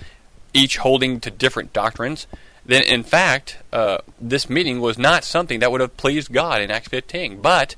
each 0.55 0.79
holding 0.79 1.21
to 1.21 1.31
different 1.31 1.73
doctrines, 1.73 2.27
then 2.65 2.83
in 2.83 3.03
fact, 3.03 3.59
uh, 3.73 3.99
this 4.21 4.51
meeting 4.51 4.81
was 4.81 4.99
not 4.99 5.25
something 5.25 5.61
that 5.61 5.73
would 5.73 5.81
have 5.81 5.97
pleased 5.97 6.33
God 6.33 6.61
in 6.61 6.71
Acts 6.71 6.89
15. 6.89 7.41
But 7.41 7.75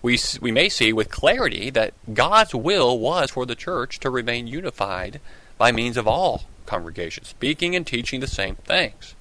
we, 0.00 0.18
we 0.40 0.50
may 0.50 0.68
see 0.68 0.92
with 0.92 1.10
clarity 1.10 1.70
that 1.70 1.94
God's 2.12 2.54
will 2.54 2.98
was 2.98 3.30
for 3.30 3.46
the 3.46 3.54
church 3.54 4.00
to 4.00 4.10
remain 4.10 4.46
unified 4.46 5.20
by 5.58 5.70
means 5.70 5.96
of 5.96 6.08
all 6.08 6.44
congregations, 6.66 7.28
speaking 7.28 7.76
and 7.76 7.86
teaching 7.86 8.20
the 8.20 8.26
same 8.26 8.56
things. 8.56 9.14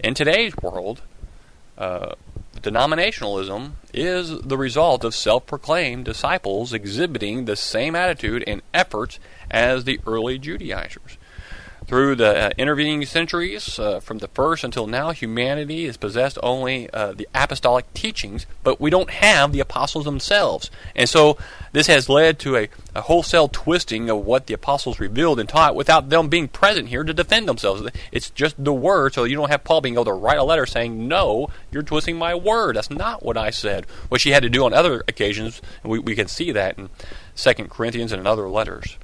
In 0.00 0.14
today's 0.14 0.56
world, 0.62 1.02
uh, 1.78 2.14
denominationalism 2.56 3.72
is 3.92 4.40
the 4.40 4.56
result 4.56 5.04
of 5.04 5.14
self 5.14 5.46
proclaimed 5.46 6.04
disciples 6.04 6.72
exhibiting 6.72 7.44
the 7.44 7.56
same 7.56 7.94
attitude 7.94 8.44
and 8.46 8.62
efforts 8.72 9.18
as 9.50 9.84
the 9.84 10.00
early 10.06 10.38
Judaizers. 10.38 11.16
Through 11.86 12.14
the 12.16 12.46
uh, 12.46 12.50
intervening 12.56 13.04
centuries, 13.04 13.78
uh, 13.78 14.00
from 14.00 14.18
the 14.18 14.28
first 14.28 14.64
until 14.64 14.86
now, 14.86 15.10
humanity 15.10 15.84
has 15.84 15.98
possessed 15.98 16.38
only 16.42 16.88
uh, 16.90 17.12
the 17.12 17.28
apostolic 17.34 17.92
teachings, 17.92 18.46
but 18.62 18.80
we 18.80 18.88
don't 18.88 19.10
have 19.10 19.52
the 19.52 19.60
apostles 19.60 20.06
themselves. 20.06 20.70
And 20.96 21.10
so 21.10 21.36
this 21.72 21.86
has 21.88 22.08
led 22.08 22.38
to 22.38 22.56
a, 22.56 22.68
a, 22.94 23.02
wholesale 23.02 23.48
twisting 23.48 24.08
of 24.08 24.24
what 24.24 24.46
the 24.46 24.54
apostles 24.54 24.98
revealed 24.98 25.38
and 25.38 25.46
taught 25.46 25.74
without 25.74 26.08
them 26.08 26.28
being 26.28 26.48
present 26.48 26.88
here 26.88 27.04
to 27.04 27.12
defend 27.12 27.46
themselves. 27.46 27.86
It's 28.10 28.30
just 28.30 28.62
the 28.62 28.72
word, 28.72 29.12
so 29.12 29.24
you 29.24 29.36
don't 29.36 29.50
have 29.50 29.62
Paul 29.62 29.82
being 29.82 29.96
able 29.96 30.06
to 30.06 30.12
write 30.14 30.38
a 30.38 30.44
letter 30.44 30.64
saying, 30.64 31.06
No, 31.06 31.50
you're 31.70 31.82
twisting 31.82 32.16
my 32.16 32.34
word. 32.34 32.76
That's 32.76 32.90
not 32.90 33.22
what 33.22 33.36
I 33.36 33.50
said. 33.50 33.84
Which 34.08 34.22
he 34.22 34.30
had 34.30 34.42
to 34.42 34.48
do 34.48 34.64
on 34.64 34.72
other 34.72 35.04
occasions, 35.06 35.60
and 35.82 35.92
we, 35.92 35.98
we 35.98 36.14
can 36.14 36.28
see 36.28 36.50
that 36.52 36.78
in 36.78 36.88
2 37.36 37.52
Corinthians 37.68 38.10
and 38.10 38.20
in 38.20 38.26
other 38.26 38.48
letters. 38.48 38.96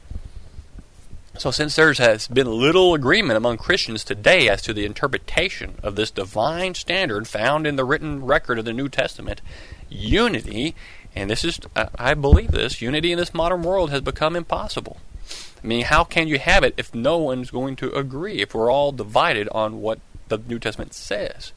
So, 1.41 1.51
since 1.51 1.75
there 1.75 1.91
has 1.95 2.29
been 2.29 2.47
little 2.47 2.93
agreement 2.93 3.39
among 3.39 3.57
Christians 3.57 4.05
today 4.05 4.47
as 4.51 4.61
to 4.61 4.75
the 4.75 4.85
interpretation 4.85 5.77
of 5.83 5.97
this 5.97 6.11
divine 6.11 6.75
standard 6.75 7.27
found 7.27 7.67
in 7.67 7.77
the 7.77 7.85
written 7.87 8.27
record 8.27 8.59
of 8.59 8.67
the 8.67 8.75
New 8.75 8.91
Testament, 8.91 9.41
unity, 9.89 10.75
and 11.17 11.31
this 11.31 11.43
is, 11.43 11.59
I 11.75 12.13
believe 12.13 12.51
this, 12.51 12.83
unity 12.83 13.11
in 13.11 13.17
this 13.17 13.33
modern 13.33 13.63
world 13.63 13.89
has 13.89 14.03
become 14.03 14.37
impossible. 14.37 14.99
I 15.65 15.67
mean, 15.67 15.87
how 15.87 16.05
can 16.05 16.29
you 16.29 16.39
have 16.39 16.63
it 16.63 16.75
if 16.77 16.95
no 16.95 17.17
one's 17.17 17.51
going 17.51 17.75
to 17.77 17.91
agree, 17.95 18.43
if 18.43 18.55
we're 18.55 18.71
all 18.71 18.93
divided 18.93 19.49
on 19.49 19.81
what 19.81 19.99
the 20.29 20.37
New 20.37 20.59
Testament 20.59 20.93
says? 20.93 21.55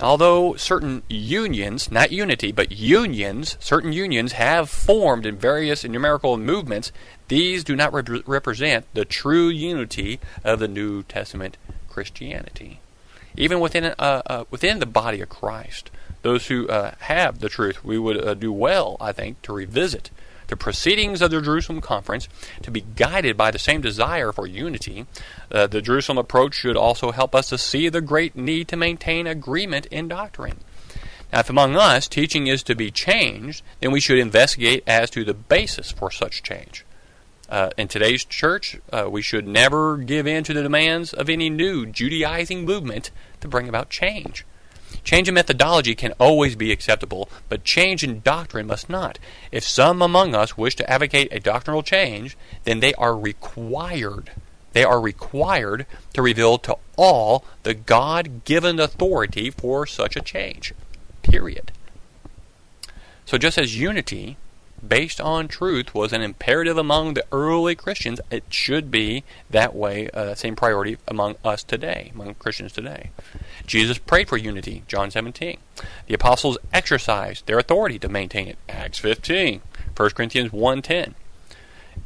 Although 0.00 0.56
certain 0.56 1.02
unions, 1.08 1.90
not 1.90 2.10
unity, 2.10 2.52
but 2.52 2.72
unions, 2.72 3.56
certain 3.60 3.92
unions 3.92 4.32
have 4.32 4.70
formed 4.70 5.26
in 5.26 5.36
various 5.36 5.84
ecumenical 5.84 6.38
movements, 6.38 6.90
these 7.30 7.62
do 7.62 7.76
not 7.76 7.92
rep- 7.92 8.26
represent 8.26 8.86
the 8.92 9.04
true 9.04 9.48
unity 9.48 10.18
of 10.42 10.58
the 10.58 10.66
New 10.66 11.04
Testament 11.04 11.56
Christianity. 11.88 12.80
Even 13.36 13.60
within, 13.60 13.84
uh, 13.84 14.22
uh, 14.26 14.44
within 14.50 14.80
the 14.80 14.86
body 14.86 15.20
of 15.20 15.28
Christ, 15.28 15.92
those 16.22 16.48
who 16.48 16.68
uh, 16.68 16.96
have 17.02 17.38
the 17.38 17.48
truth, 17.48 17.84
we 17.84 18.00
would 18.00 18.22
uh, 18.22 18.34
do 18.34 18.52
well, 18.52 18.96
I 19.00 19.12
think, 19.12 19.40
to 19.42 19.52
revisit 19.52 20.10
the 20.48 20.56
proceedings 20.56 21.22
of 21.22 21.30
the 21.30 21.40
Jerusalem 21.40 21.80
Conference 21.80 22.28
to 22.62 22.70
be 22.72 22.80
guided 22.80 23.36
by 23.36 23.52
the 23.52 23.60
same 23.60 23.80
desire 23.80 24.32
for 24.32 24.48
unity. 24.48 25.06
Uh, 25.52 25.68
the 25.68 25.80
Jerusalem 25.80 26.18
approach 26.18 26.54
should 26.54 26.76
also 26.76 27.12
help 27.12 27.36
us 27.36 27.48
to 27.50 27.58
see 27.58 27.88
the 27.88 28.00
great 28.00 28.34
need 28.34 28.66
to 28.66 28.76
maintain 28.76 29.28
agreement 29.28 29.86
in 29.86 30.08
doctrine. 30.08 30.58
Now, 31.32 31.40
if 31.40 31.50
among 31.50 31.76
us 31.76 32.08
teaching 32.08 32.48
is 32.48 32.64
to 32.64 32.74
be 32.74 32.90
changed, 32.90 33.62
then 33.78 33.92
we 33.92 34.00
should 34.00 34.18
investigate 34.18 34.82
as 34.88 35.10
to 35.10 35.24
the 35.24 35.34
basis 35.34 35.92
for 35.92 36.10
such 36.10 36.42
change. 36.42 36.84
Uh, 37.50 37.70
in 37.76 37.88
today's 37.88 38.24
church, 38.24 38.78
uh, 38.92 39.08
we 39.10 39.20
should 39.20 39.46
never 39.46 39.96
give 39.96 40.26
in 40.26 40.44
to 40.44 40.54
the 40.54 40.62
demands 40.62 41.12
of 41.12 41.28
any 41.28 41.50
new 41.50 41.84
Judaizing 41.84 42.64
movement 42.64 43.10
to 43.40 43.48
bring 43.48 43.68
about 43.68 43.90
change. 43.90 44.46
Change 45.02 45.28
in 45.28 45.34
methodology 45.34 45.96
can 45.96 46.12
always 46.20 46.54
be 46.54 46.70
acceptable, 46.70 47.28
but 47.48 47.64
change 47.64 48.04
in 48.04 48.20
doctrine 48.20 48.68
must 48.68 48.88
not. 48.88 49.18
If 49.50 49.64
some 49.64 50.00
among 50.00 50.34
us 50.34 50.56
wish 50.56 50.76
to 50.76 50.88
advocate 50.88 51.32
a 51.32 51.40
doctrinal 51.40 51.82
change, 51.82 52.36
then 52.64 52.78
they 52.78 52.94
are 52.94 53.16
required. 53.16 54.30
They 54.72 54.84
are 54.84 55.00
required 55.00 55.86
to 56.12 56.22
reveal 56.22 56.58
to 56.58 56.76
all 56.96 57.44
the 57.64 57.74
God 57.74 58.44
given 58.44 58.78
authority 58.78 59.50
for 59.50 59.86
such 59.86 60.14
a 60.14 60.20
change. 60.20 60.72
Period. 61.22 61.72
So, 63.24 63.38
just 63.38 63.58
as 63.58 63.78
unity 63.78 64.36
based 64.86 65.20
on 65.20 65.48
truth 65.48 65.94
was 65.94 66.12
an 66.12 66.22
imperative 66.22 66.78
among 66.78 67.14
the 67.14 67.24
early 67.32 67.74
Christians, 67.74 68.20
it 68.30 68.44
should 68.50 68.90
be 68.90 69.24
that 69.48 69.74
way, 69.74 70.08
uh, 70.10 70.34
same 70.34 70.56
priority 70.56 70.98
among 71.06 71.36
us 71.44 71.62
today, 71.62 72.10
among 72.14 72.34
Christians 72.34 72.72
today. 72.72 73.10
Jesus 73.66 73.98
prayed 73.98 74.28
for 74.28 74.36
unity, 74.36 74.82
John 74.88 75.10
17. 75.10 75.58
The 76.06 76.14
apostles 76.14 76.58
exercised 76.72 77.46
their 77.46 77.58
authority 77.58 77.98
to 77.98 78.08
maintain 78.08 78.48
it, 78.48 78.58
Acts 78.68 78.98
15, 78.98 79.60
1 79.96 80.10
Corinthians 80.10 80.50
1.10. 80.50 81.14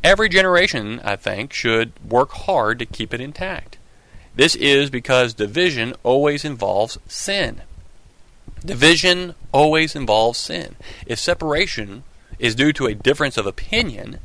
Every 0.02 0.28
generation, 0.28 1.00
I 1.04 1.16
think, 1.16 1.52
should 1.52 1.92
work 2.06 2.32
hard 2.32 2.78
to 2.78 2.86
keep 2.86 3.14
it 3.14 3.20
intact. 3.20 3.78
This 4.34 4.56
is 4.56 4.90
because 4.90 5.34
division 5.34 5.94
always 6.02 6.44
involves 6.44 6.98
sin. 7.06 7.62
Division 8.64 9.34
always 9.52 9.94
involves 9.94 10.38
sin. 10.38 10.76
If 11.06 11.18
separation 11.18 12.02
is 12.38 12.54
due 12.54 12.72
to 12.74 12.86
a 12.86 12.94
difference 12.94 13.36
of 13.36 13.46
opinion, 13.46 14.18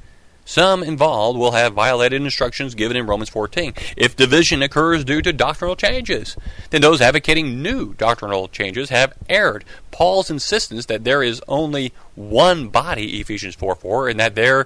some 0.49 0.81
involved 0.81 1.37
will 1.37 1.51
have 1.51 1.73
violated 1.73 2.23
instructions 2.23 2.73
given 2.73 2.97
in 2.97 3.05
Romans 3.05 3.29
14. 3.29 3.71
If 3.95 4.15
division 4.15 4.63
occurs 4.63 5.03
due 5.03 5.21
to 5.21 5.31
doctrinal 5.31 5.75
changes, 5.75 6.35
then 6.71 6.81
those 6.81 7.01
advocating 7.01 7.61
new 7.61 7.93
doctrinal 7.93 8.47
changes 8.47 8.89
have 8.89 9.13
erred. 9.29 9.63
Paul's 9.91 10.31
insistence 10.31 10.87
that 10.87 11.03
there 11.03 11.21
is 11.21 11.39
only 11.47 11.93
one 12.15 12.69
body, 12.69 13.19
Ephesians 13.19 13.53
4 13.53 13.75
4, 13.75 14.09
and 14.09 14.19
that 14.19 14.33
there 14.33 14.65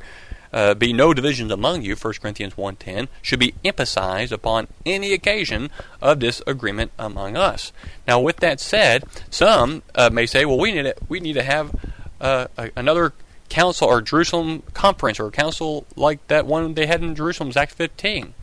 uh, 0.53 0.73
be 0.73 0.93
no 0.93 1.13
divisions 1.13 1.51
among 1.51 1.81
you, 1.81 1.95
1 1.95 2.13
Corinthians 2.21 2.53
1.10, 2.53 3.09
should 3.21 3.39
be 3.39 3.53
emphasized 3.65 4.31
upon 4.31 4.69
any 4.85 5.11
occasion 5.11 5.69
of 6.01 6.19
disagreement 6.19 6.91
among 6.97 7.35
us. 7.35 7.73
Now, 8.07 8.21
with 8.21 8.37
that 8.37 8.61
said, 8.61 9.03
some 9.29 9.83
uh, 9.95 10.09
may 10.11 10.27
say, 10.27 10.45
well, 10.45 10.59
we 10.59 10.71
need 10.71 10.83
to, 10.83 10.95
we 11.09 11.19
need 11.19 11.33
to 11.33 11.43
have 11.43 11.75
uh, 12.21 12.47
another 12.77 13.11
council 13.53 13.87
or 13.87 14.01
Jerusalem 14.01 14.63
conference 14.73 15.19
or 15.19 15.29
council 15.29 15.85
like 15.95 16.25
that 16.27 16.47
one 16.47 16.73
they 16.73 16.87
had 16.87 17.03
in 17.03 17.13
Jerusalem, 17.13 17.51
Acts 17.55 17.75
15. 17.75 18.33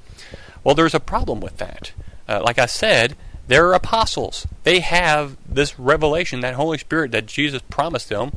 Well, 0.62 0.76
there's 0.76 0.94
a 0.94 1.00
problem 1.00 1.40
with 1.40 1.56
that. 1.56 1.92
Uh, 2.28 2.40
like 2.44 2.60
I 2.60 2.66
said, 2.66 3.16
they're 3.48 3.72
apostles. 3.72 4.46
They 4.62 4.78
have 4.78 5.36
this 5.48 5.80
revelation, 5.80 6.40
that 6.40 6.54
Holy 6.54 6.78
Spirit 6.78 7.10
that 7.10 7.26
Jesus 7.26 7.60
promised 7.68 8.08
them. 8.08 8.30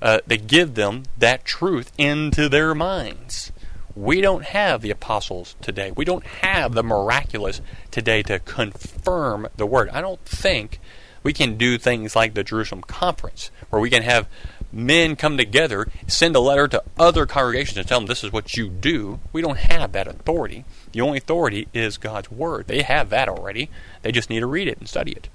Uh, 0.00 0.20
they 0.24 0.38
give 0.38 0.74
them 0.74 1.02
that 1.18 1.44
truth 1.44 1.90
into 1.98 2.48
their 2.48 2.76
minds. 2.76 3.50
We 3.96 4.20
don't 4.20 4.44
have 4.44 4.82
the 4.82 4.92
apostles 4.92 5.56
today. 5.60 5.90
We 5.90 6.04
don't 6.04 6.24
have 6.24 6.74
the 6.74 6.84
miraculous 6.84 7.60
today 7.90 8.22
to 8.22 8.38
confirm 8.38 9.48
the 9.56 9.66
word. 9.66 9.90
I 9.90 10.00
don't 10.00 10.24
think 10.24 10.78
we 11.24 11.32
can 11.32 11.56
do 11.56 11.76
things 11.76 12.14
like 12.14 12.34
the 12.34 12.44
Jerusalem 12.44 12.82
conference, 12.82 13.50
where 13.70 13.82
we 13.82 13.90
can 13.90 14.04
have 14.04 14.28
men 14.72 15.16
come 15.16 15.36
together, 15.36 15.88
send 16.06 16.36
a 16.36 16.40
letter 16.40 16.68
to 16.68 16.82
other 16.98 17.26
congregations 17.26 17.78
and 17.78 17.86
tell 17.86 18.00
them 18.00 18.06
this 18.06 18.24
is 18.24 18.32
what 18.32 18.56
you 18.56 18.68
do. 18.68 19.20
We 19.32 19.42
don't 19.42 19.58
have 19.58 19.92
that 19.92 20.06
authority. 20.06 20.64
The 20.92 21.00
only 21.00 21.18
authority 21.18 21.68
is 21.74 21.98
God's 21.98 22.30
Word. 22.30 22.66
They 22.66 22.82
have 22.82 23.10
that 23.10 23.28
already. 23.28 23.70
They 24.02 24.12
just 24.12 24.30
need 24.30 24.40
to 24.40 24.46
read 24.46 24.68
it 24.68 24.78
and 24.78 24.88
study 24.88 25.12
it. 25.12 25.28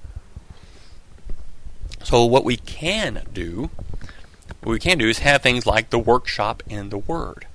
So, 2.03 2.23
what 2.25 2.45
we 2.45 2.57
can 2.57 3.23
do, 3.33 3.71
what 4.61 4.73
we 4.73 4.79
can 4.79 4.97
do 4.97 5.09
is 5.09 5.19
have 5.19 5.41
things 5.41 5.65
like 5.65 5.89
the 5.89 5.99
workshop 5.99 6.61
in 6.67 6.89
the 6.89 6.99
Word, 6.99 7.47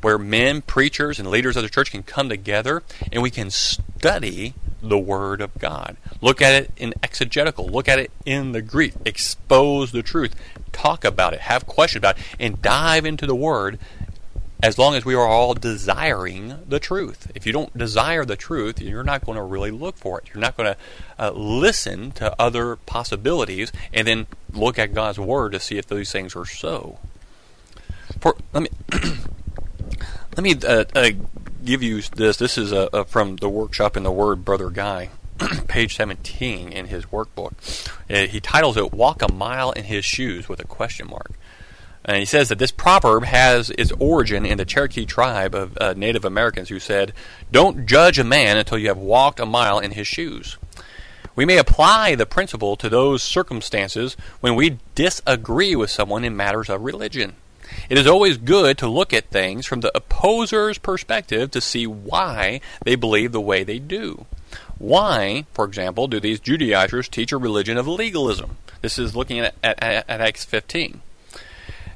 where 0.00 0.18
men, 0.18 0.62
preachers, 0.62 1.18
and 1.18 1.28
leaders 1.28 1.56
of 1.56 1.62
the 1.62 1.68
church 1.68 1.90
can 1.90 2.02
come 2.02 2.28
together 2.28 2.82
and 3.12 3.22
we 3.22 3.30
can 3.30 3.50
study 3.50 4.54
the 4.82 4.98
Word 4.98 5.40
of 5.40 5.58
God. 5.58 5.96
Look 6.20 6.40
at 6.40 6.54
it 6.54 6.70
in 6.76 6.94
exegetical. 7.02 7.66
Look 7.66 7.88
at 7.88 7.98
it 7.98 8.10
in 8.24 8.52
the 8.52 8.62
Greek. 8.62 8.94
Expose 9.04 9.92
the 9.92 10.02
truth. 10.02 10.34
Talk 10.72 11.04
about 11.04 11.34
it. 11.34 11.40
Have 11.40 11.66
questions 11.66 12.00
about 12.00 12.18
it. 12.18 12.24
And 12.38 12.62
dive 12.62 13.04
into 13.04 13.26
the 13.26 13.34
Word 13.34 13.78
as 14.62 14.76
long 14.76 14.94
as 14.94 15.04
we 15.04 15.14
are 15.14 15.26
all 15.26 15.54
desiring 15.54 16.58
the 16.68 16.80
truth. 16.80 17.30
If 17.34 17.46
you 17.46 17.52
don't 17.52 17.76
desire 17.76 18.24
the 18.24 18.36
truth, 18.36 18.80
you're 18.80 19.04
not 19.04 19.24
going 19.24 19.36
to 19.36 19.42
really 19.42 19.70
look 19.70 19.96
for 19.96 20.18
it. 20.18 20.30
You're 20.32 20.40
not 20.40 20.56
going 20.56 20.74
to 20.74 20.78
uh, 21.18 21.30
listen 21.30 22.10
to 22.12 22.34
other 22.40 22.76
possibilities 22.76 23.72
and 23.92 24.08
then 24.08 24.26
look 24.52 24.78
at 24.78 24.94
God's 24.94 25.18
Word 25.18 25.52
to 25.52 25.60
see 25.60 25.78
if 25.78 25.86
those 25.86 26.10
things 26.10 26.34
are 26.34 26.46
so. 26.46 26.98
For, 28.20 28.36
let 28.52 28.64
me. 28.64 28.70
let 30.36 30.42
me 30.42 30.54
uh, 30.66 30.84
uh, 30.94 31.10
give 31.68 31.82
you 31.82 32.00
this. 32.00 32.38
This 32.38 32.56
is 32.56 32.72
uh, 32.72 32.88
uh, 32.92 33.04
from 33.04 33.36
the 33.36 33.48
workshop 33.48 33.96
in 33.96 34.02
the 34.02 34.10
Word, 34.10 34.42
Brother 34.42 34.70
Guy, 34.70 35.10
page 35.68 35.96
17 35.96 36.72
in 36.72 36.86
his 36.86 37.04
workbook. 37.06 37.52
Uh, 38.08 38.26
he 38.26 38.40
titles 38.40 38.78
it 38.78 38.92
"Walk 38.92 39.20
a 39.20 39.30
Mile 39.30 39.70
in 39.72 39.84
His 39.84 40.04
Shoes" 40.04 40.48
with 40.48 40.60
a 40.60 40.66
question 40.66 41.08
mark. 41.08 41.32
And 42.04 42.16
he 42.16 42.24
says 42.24 42.48
that 42.48 42.58
this 42.58 42.72
proverb 42.72 43.24
has 43.24 43.68
its 43.70 43.92
origin 43.98 44.46
in 44.46 44.56
the 44.56 44.64
Cherokee 44.64 45.04
tribe 45.04 45.54
of 45.54 45.76
uh, 45.78 45.92
Native 45.94 46.24
Americans 46.24 46.70
who 46.70 46.80
said, 46.80 47.12
"Don't 47.52 47.84
judge 47.86 48.18
a 48.18 48.24
man 48.24 48.56
until 48.56 48.78
you 48.78 48.88
have 48.88 48.96
walked 48.96 49.38
a 49.38 49.46
mile 49.46 49.78
in 49.78 49.90
his 49.90 50.06
shoes." 50.06 50.56
We 51.36 51.44
may 51.44 51.58
apply 51.58 52.14
the 52.14 52.26
principle 52.26 52.76
to 52.76 52.88
those 52.88 53.22
circumstances 53.22 54.16
when 54.40 54.56
we 54.56 54.78
disagree 54.94 55.76
with 55.76 55.90
someone 55.90 56.24
in 56.24 56.34
matters 56.34 56.68
of 56.70 56.82
religion. 56.82 57.36
It 57.88 57.98
is 57.98 58.06
always 58.06 58.36
good 58.36 58.78
to 58.78 58.88
look 58.88 59.12
at 59.12 59.30
things 59.30 59.66
from 59.66 59.80
the 59.80 59.96
opposer's 59.96 60.78
perspective 60.78 61.50
to 61.52 61.60
see 61.60 61.86
why 61.86 62.60
they 62.84 62.94
believe 62.94 63.32
the 63.32 63.40
way 63.40 63.64
they 63.64 63.78
do. 63.78 64.26
Why, 64.78 65.44
for 65.52 65.64
example, 65.64 66.06
do 66.06 66.20
these 66.20 66.40
Judaizers 66.40 67.08
teach 67.08 67.32
a 67.32 67.36
religion 67.36 67.76
of 67.76 67.88
legalism? 67.88 68.56
This 68.80 68.98
is 68.98 69.16
looking 69.16 69.40
at, 69.40 69.54
at, 69.62 69.82
at 69.82 70.20
Acts 70.20 70.44
15. 70.44 71.02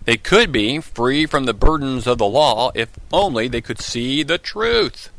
They 0.05 0.17
could 0.17 0.51
be 0.51 0.81
free 0.81 1.27
from 1.27 1.45
the 1.45 1.55
burdens 1.55 2.07
of 2.07 2.19
the 2.19 2.27
law 2.27 2.73
if 2.75 2.91
only 3.13 3.47
they 3.47 3.61
could 3.61 3.81
see 3.81 4.23
the 4.23 4.39
truth. 4.39 5.11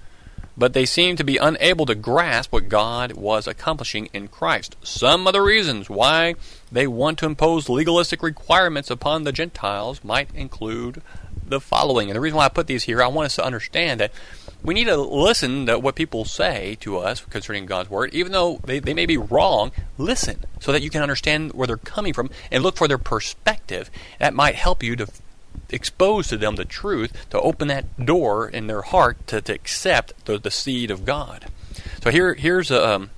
But 0.55 0.74
they 0.74 0.86
seem 0.86 1.15
to 1.15 1.24
be 1.24 1.38
unable 1.38 1.86
to 1.88 1.95
grasp 1.95 2.51
what 2.51 2.69
God 2.69 3.13
was 3.13 3.48
accomplishing 3.48 4.07
in 4.13 4.27
Christ. 4.27 4.75
Some 4.83 5.25
of 5.25 5.33
the 5.33 5.41
reasons 5.41 5.89
why 5.89 6.36
they 6.72 6.86
want 6.86 7.17
to 7.19 7.25
impose 7.25 7.69
legalistic 7.69 8.22
requirements 8.22 8.91
upon 8.91 9.24
the 9.24 9.31
Gentiles 9.31 10.03
might 10.03 10.33
include 10.36 11.01
the 11.45 11.60
following. 11.60 12.10
And 12.10 12.15
the 12.15 12.22
reason 12.22 12.38
why 12.38 12.45
I 12.45 12.50
put 12.50 12.67
these 12.67 12.83
here, 12.83 13.01
I 13.01 13.07
want 13.07 13.27
us 13.27 13.36
to 13.36 13.45
understand 13.45 14.00
that 14.00 14.12
we 14.63 14.74
need 14.74 14.86
to 14.86 14.98
listen 14.98 15.65
to 15.65 15.77
what 15.77 15.95
people 15.95 16.24
say 16.24 16.77
to 16.81 16.98
us 16.98 17.22
concerning 17.25 17.65
God's 17.65 17.89
Word, 17.89 18.13
even 18.13 18.31
though 18.31 18.60
they, 18.63 18.79
they 18.79 18.93
may 18.93 19.05
be 19.05 19.17
wrong. 19.17 19.72
Listen 19.98 20.45
so 20.60 20.72
that 20.72 20.81
you 20.81 20.89
can 20.89 21.01
understand 21.01 21.53
where 21.53 21.67
they're 21.67 21.77
coming 21.77 22.13
from 22.13 22.29
and 22.51 22.63
look 22.63 22.77
for 22.77 22.88
their 22.88 22.98
perspective. 22.98 23.91
That 24.19 24.33
might 24.33 24.55
help 24.55 24.81
you 24.81 24.95
to 24.95 25.07
expose 25.70 26.27
to 26.27 26.38
them 26.38 26.55
the 26.55 26.65
truth, 26.65 27.29
to 27.29 27.39
open 27.39 27.67
that 27.70 28.05
door 28.05 28.48
in 28.48 28.67
their 28.67 28.82
heart 28.82 29.25
to, 29.27 29.41
to 29.41 29.53
accept 29.53 30.25
the, 30.25 30.38
the 30.38 30.51
seed 30.51 30.91
of 30.91 31.05
God. 31.05 31.46
So 32.03 32.12
here, 32.12 32.34
here's 32.34 32.72
um, 32.72 33.10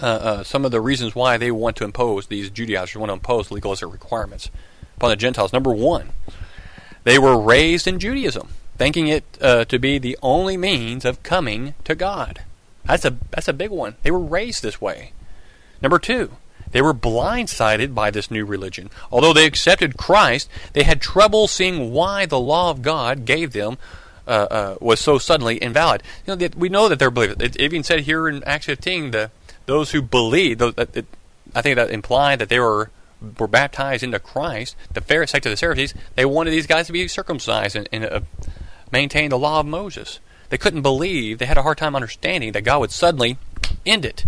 uh, 0.00 0.06
uh, 0.06 0.42
some 0.44 0.64
of 0.64 0.70
the 0.70 0.80
reasons 0.80 1.14
why 1.14 1.36
they 1.36 1.50
want 1.50 1.76
to 1.76 1.84
impose, 1.84 2.26
these 2.26 2.50
Judaizers 2.50 2.96
want 2.96 3.10
to 3.10 3.14
impose 3.14 3.50
legalistic 3.50 3.92
requirements 3.92 4.50
upon 4.96 5.10
the 5.10 5.16
Gentiles. 5.16 5.52
Number 5.52 5.72
one, 5.72 6.10
they 7.04 7.18
were 7.18 7.40
raised 7.40 7.86
in 7.86 7.98
Judaism 7.98 8.48
thinking 8.78 9.08
it 9.08 9.24
uh, 9.40 9.64
to 9.66 9.78
be 9.78 9.98
the 9.98 10.16
only 10.22 10.56
means 10.56 11.04
of 11.04 11.22
coming 11.22 11.74
to 11.84 11.94
God. 11.94 12.42
That's 12.84 13.04
a 13.04 13.16
that's 13.30 13.48
a 13.48 13.52
big 13.52 13.70
one. 13.70 13.96
They 14.02 14.10
were 14.10 14.18
raised 14.18 14.62
this 14.62 14.80
way. 14.80 15.12
Number 15.82 15.98
2, 15.98 16.30
they 16.72 16.82
were 16.82 16.94
blindsided 16.94 17.94
by 17.94 18.10
this 18.10 18.30
new 18.30 18.44
religion. 18.44 18.90
Although 19.10 19.32
they 19.32 19.46
accepted 19.46 19.96
Christ, 19.96 20.48
they 20.72 20.82
had 20.82 21.00
trouble 21.00 21.48
seeing 21.48 21.92
why 21.92 22.26
the 22.26 22.40
law 22.40 22.70
of 22.70 22.82
God 22.82 23.24
gave 23.24 23.52
them 23.52 23.78
uh, 24.26 24.30
uh, 24.50 24.76
was 24.80 25.00
so 25.00 25.18
suddenly 25.18 25.56
invalid. 25.56 26.02
You 26.26 26.36
know, 26.36 26.48
we 26.56 26.68
know 26.68 26.88
that 26.88 26.98
they're 26.98 27.10
believers. 27.10 27.36
It 27.40 27.56
even 27.56 27.82
said 27.82 28.00
here 28.00 28.28
in 28.28 28.44
Acts 28.44 28.66
15, 28.66 29.10
the 29.12 29.30
those 29.66 29.92
who 29.92 30.00
believe, 30.00 30.58
those, 30.58 30.74
it, 30.76 31.06
I 31.54 31.62
think 31.62 31.76
that 31.76 31.90
implied 31.90 32.38
that 32.38 32.48
they 32.48 32.58
were 32.58 32.90
were 33.38 33.48
baptized 33.48 34.02
into 34.02 34.18
Christ. 34.18 34.76
The 34.92 35.00
Pharisees, 35.00 35.40
to 35.42 35.50
the 35.50 35.56
Pharisees, 35.56 35.94
they 36.14 36.24
wanted 36.24 36.50
these 36.50 36.66
guys 36.66 36.86
to 36.86 36.92
be 36.92 37.08
circumcised 37.08 37.74
and, 37.74 37.88
and 37.92 38.04
uh, 38.04 38.20
maintain 38.92 39.30
the 39.30 39.38
law 39.38 39.60
of 39.60 39.66
Moses. 39.66 40.20
They 40.50 40.58
couldn't 40.58 40.82
believe, 40.82 41.38
they 41.38 41.46
had 41.46 41.58
a 41.58 41.62
hard 41.62 41.78
time 41.78 41.94
understanding 41.94 42.52
that 42.52 42.62
God 42.62 42.80
would 42.80 42.90
suddenly 42.90 43.38
end 43.84 44.04
it. 44.04 44.24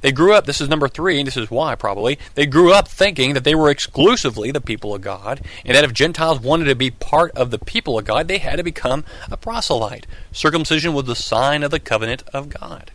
They 0.00 0.12
grew 0.12 0.34
up, 0.34 0.46
this 0.46 0.60
is 0.60 0.68
number 0.68 0.88
three, 0.88 1.18
and 1.18 1.26
this 1.26 1.36
is 1.36 1.50
why 1.50 1.74
probably, 1.74 2.18
they 2.34 2.46
grew 2.46 2.72
up 2.72 2.88
thinking 2.88 3.34
that 3.34 3.44
they 3.44 3.54
were 3.54 3.70
exclusively 3.70 4.50
the 4.50 4.60
people 4.60 4.94
of 4.94 5.02
God, 5.02 5.40
and 5.64 5.76
that 5.76 5.84
if 5.84 5.92
Gentiles 5.92 6.40
wanted 6.40 6.66
to 6.66 6.74
be 6.74 6.90
part 6.90 7.32
of 7.32 7.50
the 7.50 7.58
people 7.58 7.98
of 7.98 8.04
God, 8.04 8.28
they 8.28 8.38
had 8.38 8.56
to 8.56 8.62
become 8.62 9.04
a 9.30 9.36
proselyte. 9.36 10.06
Circumcision 10.32 10.94
was 10.94 11.06
the 11.06 11.16
sign 11.16 11.62
of 11.62 11.70
the 11.70 11.80
covenant 11.80 12.22
of 12.32 12.48
God. 12.48 12.90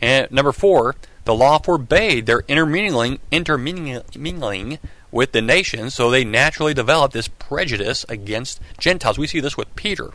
And 0.00 0.30
number 0.30 0.52
four, 0.52 0.96
the 1.24 1.34
law 1.34 1.58
forbade 1.58 2.26
their 2.26 2.44
intermingling, 2.48 3.18
intermingling 3.30 4.78
with 5.10 5.32
the 5.32 5.42
nations, 5.42 5.94
so 5.94 6.10
they 6.10 6.24
naturally 6.24 6.74
developed 6.74 7.14
this 7.14 7.28
prejudice 7.28 8.04
against 8.08 8.60
Gentiles. 8.78 9.18
We 9.18 9.26
see 9.26 9.40
this 9.40 9.56
with 9.56 9.74
Peter. 9.76 10.10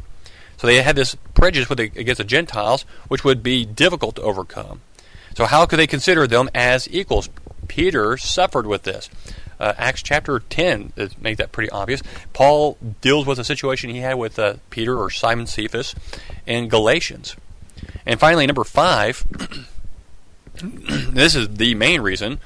So 0.58 0.66
they 0.66 0.82
had 0.82 0.96
this 0.96 1.16
prejudice 1.36 1.70
the, 1.70 1.92
against 1.96 2.18
the 2.18 2.24
Gentiles, 2.24 2.84
which 3.08 3.24
would 3.24 3.44
be 3.44 3.64
difficult 3.64 4.16
to 4.16 4.24
overcome. 4.24 4.82
So 5.38 5.46
how 5.46 5.68
could 5.68 5.78
they 5.78 5.86
consider 5.86 6.26
them 6.26 6.50
as 6.56 6.92
equals? 6.92 7.30
Peter 7.68 8.18
suffered 8.18 8.66
with 8.66 8.82
this. 8.82 9.08
Uh, 9.60 9.72
Acts 9.78 10.02
chapter 10.02 10.40
10 10.40 10.94
makes 11.22 11.38
that 11.38 11.52
pretty 11.52 11.70
obvious. 11.70 12.02
Paul 12.34 12.76
deals 13.02 13.28
with 13.28 13.38
a 13.38 13.44
situation 13.44 13.92
he 13.92 14.00
had 14.00 14.16
with 14.16 14.40
uh, 14.40 14.56
Peter 14.72 14.98
or 14.98 15.12
Simon 15.12 15.46
Cephas 15.46 15.94
in 16.48 16.70
Galatians. 16.70 17.36
And 18.04 18.20
finally, 18.20 18.48
number 18.48 18.64
five, 18.64 19.26
this 20.60 21.36
is 21.36 21.50
the 21.50 21.76
main 21.76 22.02
reason 22.02 22.40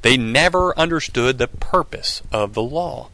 they 0.00 0.16
never 0.16 0.76
understood 0.78 1.36
the 1.36 1.48
purpose 1.48 2.22
of 2.32 2.54
the 2.54 2.62
law. 2.62 3.10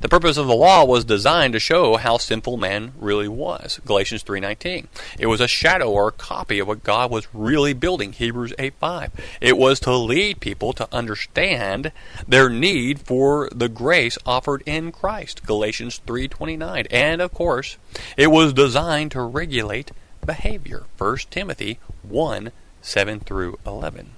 The 0.00 0.08
purpose 0.08 0.36
of 0.36 0.46
the 0.46 0.54
law 0.54 0.84
was 0.84 1.04
designed 1.04 1.54
to 1.54 1.58
show 1.58 1.96
how 1.96 2.18
sinful 2.18 2.58
man 2.58 2.92
really 2.98 3.28
was. 3.28 3.80
Galatians 3.86 4.22
3:19. 4.22 4.88
It 5.18 5.26
was 5.26 5.40
a 5.40 5.48
shadow 5.48 5.90
or 5.90 6.08
a 6.08 6.12
copy 6.12 6.58
of 6.58 6.68
what 6.68 6.84
God 6.84 7.10
was 7.10 7.26
really 7.32 7.72
building. 7.72 8.12
Hebrews 8.12 8.52
8:5. 8.58 9.12
It 9.40 9.56
was 9.56 9.80
to 9.80 9.96
lead 9.96 10.40
people 10.40 10.74
to 10.74 10.88
understand 10.92 11.92
their 12.28 12.50
need 12.50 13.00
for 13.00 13.48
the 13.54 13.70
grace 13.70 14.18
offered 14.26 14.62
in 14.66 14.92
Christ. 14.92 15.46
Galatians 15.46 16.00
3:29. 16.06 16.86
And 16.90 17.22
of 17.22 17.32
course, 17.32 17.78
it 18.16 18.28
was 18.28 18.52
designed 18.52 19.12
to 19.12 19.22
regulate 19.22 19.92
behavior. 20.24 20.84
1 20.98 21.30
Timothy 21.30 21.78
1 22.02 22.52
7 22.82 23.20
through 23.20 23.58
11. 23.66 24.12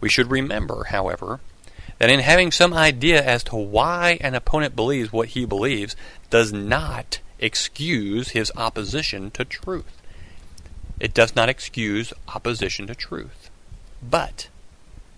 We 0.00 0.08
should 0.08 0.30
remember, 0.30 0.84
however, 0.90 1.40
that 2.02 2.10
in 2.10 2.18
having 2.18 2.50
some 2.50 2.74
idea 2.74 3.22
as 3.22 3.44
to 3.44 3.54
why 3.54 4.18
an 4.22 4.34
opponent 4.34 4.74
believes 4.74 5.12
what 5.12 5.28
he 5.28 5.44
believes 5.44 5.94
does 6.30 6.52
not 6.52 7.20
excuse 7.38 8.30
his 8.30 8.50
opposition 8.56 9.30
to 9.30 9.44
truth. 9.44 10.02
It 10.98 11.14
does 11.14 11.36
not 11.36 11.48
excuse 11.48 12.12
opposition 12.26 12.88
to 12.88 12.96
truth. 12.96 13.50
But 14.02 14.48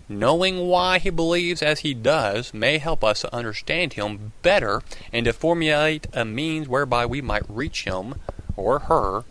knowing 0.07 0.67
why 0.67 0.99
he 0.99 1.09
believes 1.09 1.63
as 1.63 1.79
he 1.79 1.95
does 1.95 2.53
may 2.53 2.77
help 2.77 3.03
us 3.03 3.21
to 3.21 3.35
understand 3.35 3.93
him 3.93 4.33
better 4.43 4.83
and 5.11 5.25
to 5.25 5.33
formulate 5.33 6.05
a 6.13 6.23
means 6.23 6.67
whereby 6.67 7.03
we 7.07 7.19
might 7.19 7.49
reach 7.49 7.85
him 7.85 8.13
or 8.55 8.77
her 8.77 9.23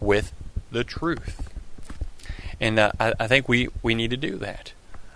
with 0.00 0.32
the 0.72 0.82
truth. 0.82 1.52
And 2.60 2.80
uh, 2.80 2.90
I, 2.98 3.12
I 3.20 3.28
think 3.28 3.48
we, 3.48 3.68
we 3.80 3.94
need 3.94 4.10
to 4.10 4.16
do 4.16 4.34
that. 4.38 4.72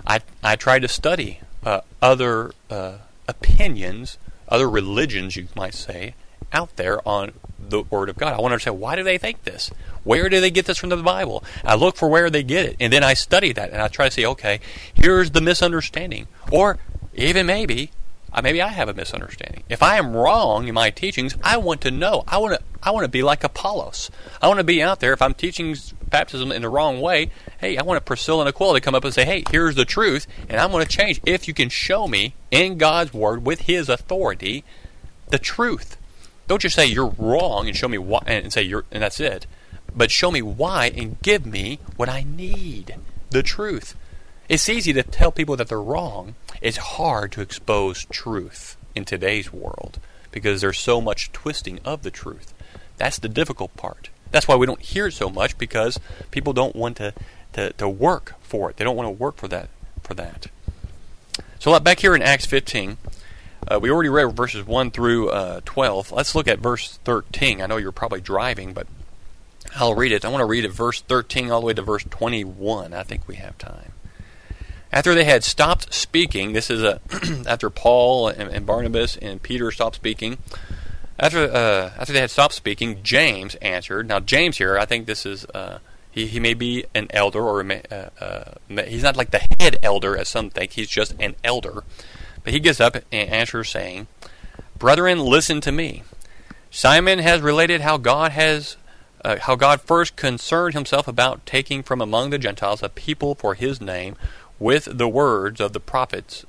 I, 0.06 0.20
I 0.40 0.54
tried 0.54 0.82
to 0.82 0.88
study 0.88 1.40
uh, 1.64 1.80
other 2.00 2.52
uh, 2.70 2.98
opinions, 3.28 4.18
other 4.48 4.68
religions, 4.68 5.36
you 5.36 5.48
might 5.54 5.74
say, 5.74 6.14
out 6.52 6.76
there 6.76 7.06
on 7.06 7.32
the 7.58 7.82
Word 7.82 8.08
of 8.08 8.16
God. 8.16 8.32
I 8.34 8.40
want 8.40 8.50
to 8.50 8.54
understand 8.54 8.80
why 8.80 8.96
do 8.96 9.02
they 9.02 9.18
think 9.18 9.44
this? 9.44 9.70
Where 10.02 10.28
do 10.28 10.40
they 10.40 10.50
get 10.50 10.66
this 10.66 10.78
from 10.78 10.88
the 10.88 10.96
Bible? 10.96 11.44
I 11.64 11.74
look 11.74 11.96
for 11.96 12.08
where 12.08 12.30
they 12.30 12.42
get 12.42 12.66
it, 12.66 12.76
and 12.80 12.92
then 12.92 13.04
I 13.04 13.14
study 13.14 13.52
that, 13.52 13.70
and 13.70 13.80
I 13.80 13.88
try 13.88 14.06
to 14.06 14.10
say, 14.10 14.24
okay, 14.24 14.60
here's 14.92 15.30
the 15.30 15.40
misunderstanding, 15.40 16.26
or 16.50 16.78
even 17.14 17.46
maybe, 17.46 17.90
uh, 18.32 18.40
maybe 18.42 18.62
I 18.62 18.68
have 18.68 18.88
a 18.88 18.94
misunderstanding. 18.94 19.62
If 19.68 19.82
I 19.82 19.96
am 19.96 20.16
wrong 20.16 20.68
in 20.68 20.74
my 20.74 20.90
teachings, 20.90 21.36
I 21.42 21.56
want 21.58 21.80
to 21.82 21.90
know. 21.90 22.24
I 22.26 22.38
want 22.38 22.54
to, 22.54 22.64
I 22.82 22.90
want 22.92 23.04
to 23.04 23.08
be 23.08 23.22
like 23.22 23.44
Apollos. 23.44 24.10
I 24.40 24.48
want 24.48 24.58
to 24.58 24.64
be 24.64 24.82
out 24.82 25.00
there. 25.00 25.12
If 25.12 25.20
I'm 25.20 25.34
teaching 25.34 25.76
baptism 26.10 26.52
in 26.52 26.62
the 26.62 26.68
wrong 26.68 27.00
way, 27.00 27.30
hey, 27.60 27.78
I 27.78 27.82
want 27.82 27.98
a 27.98 28.02
Priscilla 28.02 28.40
and 28.40 28.48
Aquila 28.48 28.74
to 28.74 28.80
come 28.80 28.94
up 28.94 29.04
and 29.04 29.14
say, 29.14 29.24
hey, 29.24 29.44
here's 29.50 29.76
the 29.76 29.84
truth, 29.84 30.26
and 30.48 30.60
I'm 30.60 30.70
going 30.70 30.84
to 30.84 30.90
change. 30.90 31.20
If 31.24 31.48
you 31.48 31.54
can 31.54 31.68
show 31.68 32.08
me 32.08 32.34
in 32.50 32.78
God's 32.78 33.14
Word 33.14 33.46
with 33.46 33.62
His 33.62 33.88
authority 33.88 34.64
the 35.28 35.38
truth. 35.38 35.96
Don't 36.48 36.60
just 36.62 36.74
say 36.74 36.86
you're 36.86 37.14
wrong 37.16 37.68
and 37.68 37.76
show 37.76 37.88
me 37.88 37.98
why, 37.98 38.22
and 38.26 38.52
say 38.52 38.62
you're, 38.62 38.84
and 38.90 39.02
that's 39.02 39.20
it. 39.20 39.46
But 39.94 40.10
show 40.10 40.30
me 40.30 40.42
why 40.42 40.86
and 40.86 41.20
give 41.22 41.46
me 41.46 41.78
what 41.96 42.08
I 42.08 42.24
need 42.24 42.96
the 43.30 43.42
truth. 43.42 43.96
It's 44.48 44.68
easy 44.68 44.92
to 44.92 45.02
tell 45.02 45.30
people 45.30 45.56
that 45.56 45.68
they're 45.68 45.80
wrong. 45.80 46.34
It's 46.60 46.76
hard 46.76 47.32
to 47.32 47.40
expose 47.40 48.04
truth 48.06 48.76
in 48.94 49.04
today's 49.04 49.52
world 49.52 50.00
because 50.32 50.60
there's 50.60 50.78
so 50.78 51.00
much 51.00 51.32
twisting 51.32 51.78
of 51.84 52.02
the 52.02 52.10
truth. 52.10 52.52
That's 52.96 53.18
the 53.18 53.28
difficult 53.28 53.76
part. 53.76 54.10
That's 54.30 54.46
why 54.46 54.56
we 54.56 54.66
don't 54.66 54.80
hear 54.80 55.08
it 55.08 55.12
so 55.12 55.28
much 55.28 55.58
because 55.58 55.98
people 56.30 56.52
don't 56.52 56.76
want 56.76 56.96
to, 56.98 57.14
to, 57.54 57.72
to 57.74 57.88
work 57.88 58.34
for 58.40 58.70
it. 58.70 58.76
They 58.76 58.84
don't 58.84 58.96
want 58.96 59.06
to 59.06 59.10
work 59.10 59.36
for 59.36 59.48
that 59.48 59.68
for 60.02 60.14
that. 60.14 60.46
So 61.58 61.78
back 61.78 62.00
here 62.00 62.14
in 62.14 62.22
Acts 62.22 62.46
15, 62.46 62.96
uh, 63.68 63.78
we 63.80 63.90
already 63.90 64.08
read 64.08 64.34
verses 64.34 64.66
1 64.66 64.90
through 64.90 65.28
uh, 65.28 65.60
12. 65.64 66.12
Let's 66.12 66.34
look 66.34 66.48
at 66.48 66.58
verse 66.58 66.98
13. 67.04 67.60
I 67.60 67.66
know 67.66 67.76
you're 67.76 67.92
probably 67.92 68.20
driving, 68.20 68.72
but 68.72 68.86
I'll 69.76 69.94
read 69.94 70.12
it. 70.12 70.24
I 70.24 70.28
want 70.28 70.40
to 70.40 70.46
read 70.46 70.64
it 70.64 70.72
verse 70.72 71.00
13 71.02 71.50
all 71.50 71.60
the 71.60 71.66
way 71.66 71.74
to 71.74 71.82
verse 71.82 72.04
21. 72.08 72.92
I 72.94 73.02
think 73.02 73.28
we 73.28 73.36
have 73.36 73.58
time. 73.58 73.92
After 74.92 75.14
they 75.14 75.24
had 75.24 75.44
stopped 75.44 75.94
speaking, 75.94 76.52
this 76.52 76.70
is 76.70 76.82
a, 76.82 77.00
after 77.46 77.70
Paul 77.70 78.28
and, 78.28 78.50
and 78.50 78.66
Barnabas 78.66 79.16
and 79.16 79.42
Peter 79.42 79.70
stopped 79.70 79.96
speaking. 79.96 80.38
After 81.22 81.44
uh, 81.44 81.92
after 81.98 82.14
they 82.14 82.20
had 82.20 82.30
stopped 82.30 82.54
speaking, 82.54 83.02
James 83.02 83.54
answered. 83.56 84.08
Now 84.08 84.20
James 84.20 84.56
here, 84.56 84.78
I 84.78 84.86
think 84.86 85.06
this 85.06 85.26
is 85.26 85.44
uh, 85.54 85.78
He, 86.10 86.26
he 86.26 86.40
may 86.40 86.54
be 86.54 86.86
an 86.94 87.08
elder, 87.10 87.40
or 87.40 87.60
uh, 87.60 88.08
uh, 88.20 88.82
he's 88.86 89.02
not 89.02 89.16
like 89.16 89.30
the 89.30 89.46
head 89.60 89.76
elder, 89.82 90.16
as 90.16 90.28
some 90.28 90.50
think. 90.50 90.72
He's 90.72 90.88
just 90.88 91.14
an 91.20 91.36
elder. 91.44 91.84
But 92.42 92.52
he 92.52 92.58
gets 92.58 92.80
up 92.80 92.96
and 92.96 93.30
answers, 93.30 93.68
saying, 93.68 94.06
Brethren, 94.78 95.20
listen 95.20 95.60
to 95.60 95.70
me. 95.70 96.02
Simon 96.70 97.18
has 97.18 97.42
related 97.42 97.82
how 97.82 97.98
God 97.98 98.32
has 98.32 98.76
uh, 99.22 99.36
how 99.40 99.54
God 99.54 99.82
first 99.82 100.16
concerned 100.16 100.72
himself 100.72 101.06
about 101.06 101.44
taking 101.44 101.82
from 101.82 102.00
among 102.00 102.30
the 102.30 102.38
Gentiles 102.38 102.82
a 102.82 102.88
people 102.88 103.34
for 103.34 103.54
his 103.54 103.78
name 103.78 104.16
with 104.58 104.88
the 104.90 105.08
words 105.08 105.60
of 105.60 105.74
the 105.74 105.80
prophets. 105.80 106.46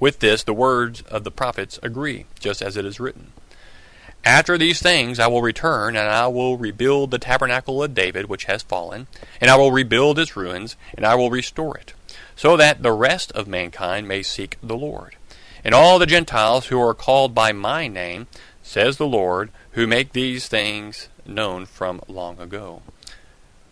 With 0.00 0.20
this, 0.20 0.42
the 0.44 0.54
words 0.54 1.02
of 1.02 1.24
the 1.24 1.30
prophets 1.30 1.78
agree, 1.82 2.24
just 2.38 2.62
as 2.62 2.76
it 2.76 2.86
is 2.86 2.98
written. 2.98 3.32
After 4.24 4.58
these 4.58 4.80
things 4.80 5.18
I 5.18 5.26
will 5.26 5.42
return, 5.42 5.96
and 5.96 6.08
I 6.08 6.26
will 6.26 6.56
rebuild 6.56 7.10
the 7.10 7.18
tabernacle 7.18 7.82
of 7.82 7.94
David, 7.94 8.28
which 8.28 8.44
has 8.44 8.62
fallen, 8.62 9.06
and 9.40 9.50
I 9.50 9.56
will 9.56 9.72
rebuild 9.72 10.18
its 10.18 10.36
ruins, 10.36 10.76
and 10.96 11.06
I 11.06 11.14
will 11.14 11.30
restore 11.30 11.76
it, 11.76 11.94
so 12.36 12.56
that 12.56 12.82
the 12.82 12.92
rest 12.92 13.32
of 13.32 13.48
mankind 13.48 14.06
may 14.06 14.22
seek 14.22 14.58
the 14.62 14.76
Lord. 14.76 15.16
And 15.64 15.74
all 15.74 15.98
the 15.98 16.06
Gentiles 16.06 16.66
who 16.66 16.80
are 16.80 16.94
called 16.94 17.34
by 17.34 17.52
my 17.52 17.88
name, 17.88 18.26
says 18.62 18.96
the 18.96 19.06
Lord, 19.06 19.50
who 19.72 19.86
make 19.86 20.12
these 20.12 20.46
things 20.46 21.08
known 21.24 21.66
from 21.66 22.00
long 22.06 22.38
ago. 22.40 22.82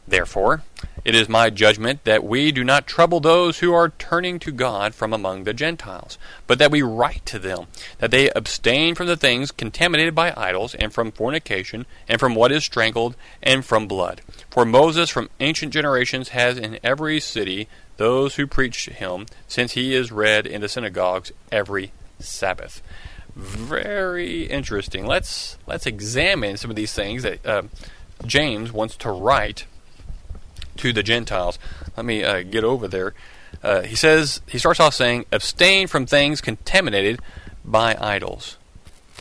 Therefore, 0.09 0.63
it 1.05 1.15
is 1.15 1.29
my 1.29 1.51
judgment 1.51 2.05
that 2.05 2.25
we 2.25 2.53
do 2.53 2.65
not 2.65 2.87
trouble 2.87 3.21
those 3.21 3.59
who 3.59 3.73
are 3.73 3.91
turning 3.91 4.39
to 4.41 4.53
God 4.53 4.95
from 4.95 5.13
among 5.13 5.45
the 5.45 5.55
Gentiles, 5.55 6.19
but 6.47 6.59
that 6.59 6.71
we 6.71 6.83
write 6.83 7.25
to 7.27 7.39
them 7.39 7.67
that 7.99 8.11
they 8.11 8.31
abstain 8.31 8.95
from 8.95 9.07
the 9.07 9.17
things 9.17 9.53
contaminated 9.53 10.15
by 10.15 10.35
idols, 10.37 10.75
and 10.75 10.93
from 10.93 11.13
fornication, 11.13 11.87
and 12.09 12.21
from 12.21 12.35
what 12.35 12.53
is 12.53 12.65
strangled, 12.65 13.17
and 13.43 13.65
from 13.65 13.87
blood. 13.87 14.21
For 14.51 14.65
Moses 14.65 15.11
from 15.11 15.31
ancient 15.41 15.73
generations 15.73 16.31
has 16.31 16.59
in 16.59 16.79
every 16.83 17.21
city 17.21 17.69
those 17.97 18.37
who 18.37 18.47
preach 18.47 18.87
him, 18.87 19.27
since 19.49 19.73
he 19.73 19.95
is 19.95 20.13
read 20.13 20.47
in 20.47 20.61
the 20.61 20.69
synagogues 20.69 21.33
every 21.51 21.93
Sabbath. 22.19 22.83
Very 23.35 24.45
interesting. 24.45 25.07
Let's 25.07 25.59
let's 25.67 25.87
examine 25.87 26.57
some 26.57 26.71
of 26.71 26.77
these 26.77 26.95
things 26.95 27.23
that 27.23 27.45
uh, 27.45 27.63
James 28.25 28.73
wants 28.73 28.97
to 28.97 29.11
write 29.11 29.67
to 30.77 30.93
the 30.93 31.03
Gentiles. 31.03 31.59
Let 31.97 32.07
me 32.07 32.25
uh, 32.25 32.43
get 32.43 32.65
over 32.65 32.89
there. 32.89 33.15
Uh, 33.63 33.83
he 33.83 33.97
says 33.97 34.41
he 34.47 34.59
starts 34.59 34.81
off 34.81 34.95
saying, 34.95 35.25
"Abstain 35.33 35.87
from 35.87 36.07
things 36.07 36.41
contaminated 36.41 37.21
by 37.65 37.97
idols." 37.99 38.59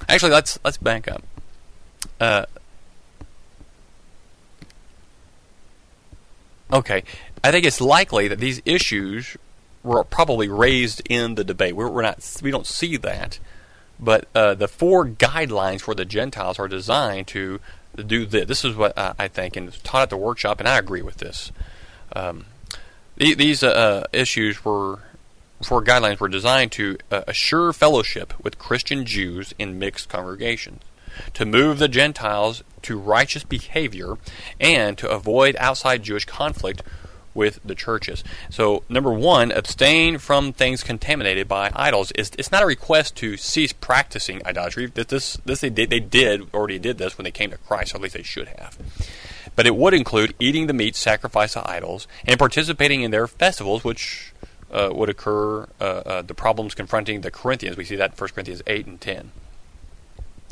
Actually, 0.09 0.31
let's 0.31 0.59
let's 0.63 0.77
back 0.77 1.07
up. 1.07 1.23
Uh, 2.19 2.45
okay, 6.71 7.03
I 7.43 7.51
think 7.51 7.65
it's 7.65 7.81
likely 7.81 8.27
that 8.27 8.39
these 8.39 8.61
issues 8.65 9.37
were 9.83 10.03
probably 10.03 10.47
raised 10.47 11.01
in 11.09 11.35
the 11.35 11.43
debate. 11.43 11.75
We're, 11.75 11.89
we're 11.89 12.01
not 12.01 12.39
we 12.41 12.51
don't 12.51 12.67
see 12.67 12.97
that, 12.97 13.39
but 13.99 14.27
uh, 14.35 14.55
the 14.55 14.67
four 14.67 15.05
guidelines 15.05 15.81
for 15.81 15.95
the 15.95 16.05
Gentiles 16.05 16.59
are 16.59 16.67
designed 16.67 17.27
to 17.27 17.59
do 18.03 18.25
this. 18.25 18.47
This 18.47 18.65
is 18.65 18.75
what 18.75 18.93
I 18.97 19.27
think, 19.27 19.55
and 19.55 19.69
it's 19.69 19.79
taught 19.81 20.03
at 20.03 20.10
the 20.10 20.17
workshop, 20.17 20.60
and 20.60 20.67
I 20.67 20.77
agree 20.77 21.01
with 21.01 21.17
this. 21.17 21.51
Um, 22.15 22.45
these 23.17 23.63
uh, 23.63 24.05
issues 24.12 24.63
were, 24.65 24.99
for 25.63 25.84
guidelines 25.84 26.19
were 26.19 26.27
designed 26.27 26.71
to 26.73 26.97
uh, 27.12 27.23
assure 27.27 27.71
fellowship 27.73 28.34
with 28.43 28.60
Christian 28.60 29.05
Jews 29.05 29.53
in 29.58 29.79
mixed 29.79 30.10
congregations, 30.10 30.84
to 31.34 31.45
move 31.45 31.79
the 31.79 31.88
Gentiles 31.88 32.63
to 32.84 32.99
righteous 32.99 33.43
behavior, 33.43 34.15
and 34.60 34.97
to 34.97 35.10
avoid 35.10 35.55
outside 35.60 36.03
Jewish 36.03 36.25
conflict 36.25 36.84
with 37.35 37.59
the 37.63 37.75
churches. 37.75 38.23
So, 38.49 38.83
number 38.89 39.13
one, 39.13 39.51
abstain 39.51 40.17
from 40.17 40.53
things 40.53 40.81
contaminated 40.81 41.47
by 41.47 41.69
idols. 41.75 42.11
It's, 42.15 42.31
it's 42.39 42.51
not 42.51 42.63
a 42.63 42.65
request 42.65 43.15
to 43.17 43.37
cease 43.37 43.73
practicing 43.73 44.43
idolatry. 44.47 44.87
This, 44.87 45.37
this 45.45 45.61
they 45.61 45.69
did, 45.69 45.91
they 45.91 45.99
did 45.99 46.51
already 46.53 46.79
did 46.79 46.97
this 46.97 47.17
when 47.17 47.25
they 47.25 47.31
came 47.31 47.51
to 47.51 47.57
Christ, 47.57 47.93
or 47.93 47.97
at 47.97 48.01
least 48.01 48.15
they 48.15 48.23
should 48.23 48.47
have. 48.47 48.77
But 49.55 49.67
it 49.67 49.75
would 49.75 49.93
include 49.93 50.33
eating 50.39 50.67
the 50.67 50.73
meat 50.73 50.95
sacrificed 50.95 51.53
to 51.53 51.69
idols 51.69 52.07
and 52.25 52.39
participating 52.39 53.01
in 53.01 53.11
their 53.11 53.27
festivals, 53.27 53.83
which 53.83 54.33
uh, 54.71 54.89
would 54.93 55.09
occur. 55.09 55.67
Uh, 55.79 55.83
uh, 55.83 56.21
the 56.21 56.33
problems 56.33 56.73
confronting 56.73 57.21
the 57.21 57.31
Corinthians. 57.31 57.77
We 57.77 57.85
see 57.85 57.95
that 57.95 58.11
in 58.11 58.17
1 58.17 58.29
Corinthians 58.29 58.61
eight 58.67 58.85
and 58.85 58.99
ten. 58.99 59.31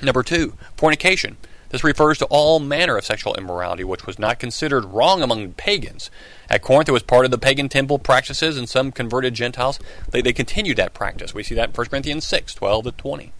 Number 0.01 0.23
two, 0.23 0.53
fornication. 0.75 1.37
This 1.73 1.83
refers 1.83 2.19
to 2.19 2.25
all 2.25 2.59
manner 2.59 2.97
of 2.97 3.03
sexual 3.03 3.33
immorality 3.33 3.83
which 3.83 4.05
was 4.05 4.19
not 4.19 4.37
considered 4.37 4.85
wrong 4.85 5.23
among 5.23 5.53
pagans. 5.53 6.11
At 6.47 6.61
Corinth, 6.61 6.87
it 6.87 6.91
was 6.91 7.01
part 7.01 7.25
of 7.25 7.31
the 7.31 7.39
pagan 7.39 7.67
temple 7.67 7.97
practices, 7.97 8.57
and 8.57 8.69
some 8.69 8.91
converted 8.91 9.33
Gentiles, 9.33 9.79
they, 10.11 10.21
they 10.21 10.33
continued 10.33 10.77
that 10.77 10.93
practice. 10.93 11.33
We 11.33 11.41
see 11.41 11.55
that 11.55 11.69
in 11.69 11.73
1 11.73 11.87
Corinthians 11.87 12.27
6, 12.27 12.53
12 12.53 12.83
to 12.83 12.91
20, 12.91 13.33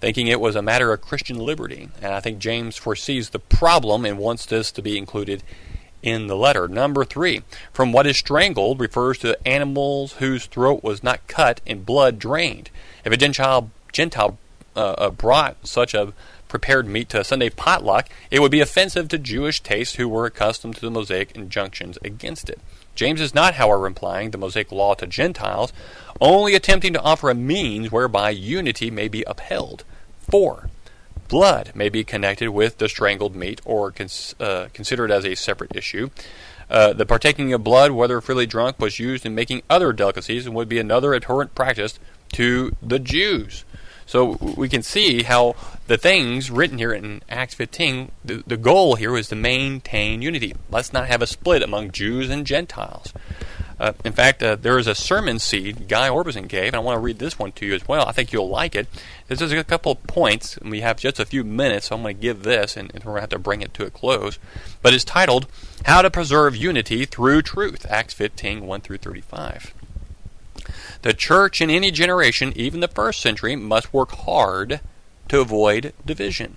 thinking 0.00 0.26
it 0.26 0.40
was 0.40 0.56
a 0.56 0.62
matter 0.62 0.92
of 0.92 1.00
Christian 1.00 1.38
liberty. 1.38 1.90
And 2.02 2.12
I 2.12 2.18
think 2.18 2.40
James 2.40 2.76
foresees 2.76 3.30
the 3.30 3.38
problem 3.38 4.04
and 4.04 4.18
wants 4.18 4.46
this 4.46 4.72
to 4.72 4.82
be 4.82 4.98
included 4.98 5.44
in 6.02 6.26
the 6.26 6.36
letter. 6.36 6.66
Number 6.66 7.04
three, 7.04 7.44
from 7.72 7.92
what 7.92 8.04
is 8.04 8.16
strangled 8.16 8.80
refers 8.80 9.16
to 9.18 9.38
animals 9.46 10.14
whose 10.14 10.46
throat 10.46 10.82
was 10.82 11.04
not 11.04 11.24
cut 11.28 11.60
and 11.68 11.86
blood 11.86 12.18
drained. 12.18 12.68
If 13.04 13.12
a 13.12 13.16
Gentile, 13.16 13.70
Gentile 13.92 14.38
uh, 14.74 14.94
uh 14.98 15.10
brought 15.10 15.68
such 15.68 15.94
a 15.94 16.12
prepared 16.50 16.86
meat 16.86 17.08
to 17.08 17.20
a 17.20 17.24
Sunday 17.24 17.48
potluck, 17.48 18.10
it 18.30 18.40
would 18.40 18.50
be 18.50 18.60
offensive 18.60 19.08
to 19.08 19.18
Jewish 19.18 19.62
tastes 19.62 19.94
who 19.94 20.08
were 20.08 20.26
accustomed 20.26 20.74
to 20.74 20.80
the 20.82 20.90
Mosaic 20.90 21.32
injunctions 21.32 21.96
against 22.04 22.50
it. 22.50 22.60
James 22.94 23.20
is 23.20 23.34
not, 23.34 23.54
however, 23.54 23.86
implying 23.86 24.30
the 24.30 24.38
Mosaic 24.38 24.70
law 24.70 24.92
to 24.94 25.06
Gentiles, 25.06 25.72
only 26.20 26.54
attempting 26.54 26.92
to 26.92 27.00
offer 27.00 27.30
a 27.30 27.34
means 27.34 27.90
whereby 27.90 28.28
unity 28.28 28.90
may 28.90 29.08
be 29.08 29.24
upheld. 29.26 29.84
4. 30.28 30.68
Blood 31.28 31.70
may 31.74 31.88
be 31.88 32.04
connected 32.04 32.50
with 32.50 32.78
the 32.78 32.88
strangled 32.88 33.36
meat 33.36 33.60
or 33.64 33.92
cons- 33.92 34.34
uh, 34.40 34.66
considered 34.74 35.10
as 35.10 35.24
a 35.24 35.36
separate 35.36 35.74
issue. 35.74 36.10
Uh, 36.68 36.92
the 36.92 37.06
partaking 37.06 37.52
of 37.52 37.64
blood, 37.64 37.92
whether 37.92 38.20
freely 38.20 38.46
drunk, 38.46 38.78
was 38.78 38.98
used 38.98 39.24
in 39.24 39.34
making 39.34 39.62
other 39.70 39.92
delicacies 39.92 40.44
and 40.44 40.54
would 40.54 40.68
be 40.68 40.78
another 40.78 41.14
abhorrent 41.14 41.54
practice 41.54 41.98
to 42.32 42.74
the 42.82 42.98
Jews. 42.98 43.64
So 44.10 44.36
we 44.56 44.68
can 44.68 44.82
see 44.82 45.22
how 45.22 45.54
the 45.86 45.96
things 45.96 46.50
written 46.50 46.78
here 46.78 46.92
in 46.92 47.22
Acts 47.28 47.54
15, 47.54 48.10
the, 48.24 48.42
the 48.44 48.56
goal 48.56 48.96
here 48.96 49.16
is 49.16 49.28
to 49.28 49.36
maintain 49.36 50.20
unity. 50.20 50.52
Let's 50.68 50.92
not 50.92 51.06
have 51.06 51.22
a 51.22 51.28
split 51.28 51.62
among 51.62 51.92
Jews 51.92 52.28
and 52.28 52.44
Gentiles. 52.44 53.12
Uh, 53.78 53.92
in 54.04 54.12
fact, 54.12 54.42
uh, 54.42 54.56
there 54.56 54.80
is 54.80 54.88
a 54.88 54.96
sermon 54.96 55.38
seed 55.38 55.86
Guy 55.86 56.08
Orbison 56.08 56.48
gave, 56.48 56.66
and 56.66 56.74
I 56.74 56.80
want 56.80 56.96
to 56.96 57.00
read 57.00 57.20
this 57.20 57.38
one 57.38 57.52
to 57.52 57.64
you 57.64 57.72
as 57.72 57.86
well. 57.86 58.04
I 58.08 58.10
think 58.10 58.32
you'll 58.32 58.48
like 58.48 58.74
it. 58.74 58.88
This 59.28 59.40
is 59.40 59.52
a 59.52 59.62
couple 59.62 59.92
of 59.92 60.02
points, 60.08 60.56
and 60.56 60.72
we 60.72 60.80
have 60.80 60.96
just 60.98 61.20
a 61.20 61.24
few 61.24 61.44
minutes, 61.44 61.86
so 61.86 61.94
I'm 61.94 62.02
going 62.02 62.16
to 62.16 62.20
give 62.20 62.42
this, 62.42 62.76
and, 62.76 62.92
and 62.92 63.04
we're 63.04 63.12
going 63.12 63.18
to 63.18 63.22
have 63.22 63.30
to 63.30 63.38
bring 63.38 63.62
it 63.62 63.72
to 63.74 63.86
a 63.86 63.90
close. 63.90 64.40
But 64.82 64.92
it's 64.92 65.04
titled, 65.04 65.46
How 65.84 66.02
to 66.02 66.10
Preserve 66.10 66.56
Unity 66.56 67.04
Through 67.04 67.42
Truth, 67.42 67.86
Acts 67.88 68.14
15, 68.14 68.66
1 68.66 68.80
through 68.80 68.98
35. 68.98 69.72
The 71.02 71.12
church 71.12 71.60
in 71.60 71.70
any 71.70 71.90
generation, 71.90 72.52
even 72.56 72.80
the 72.80 72.88
first 72.88 73.20
century, 73.20 73.56
must 73.56 73.92
work 73.92 74.12
hard 74.12 74.80
to 75.28 75.40
avoid 75.40 75.92
division. 76.04 76.56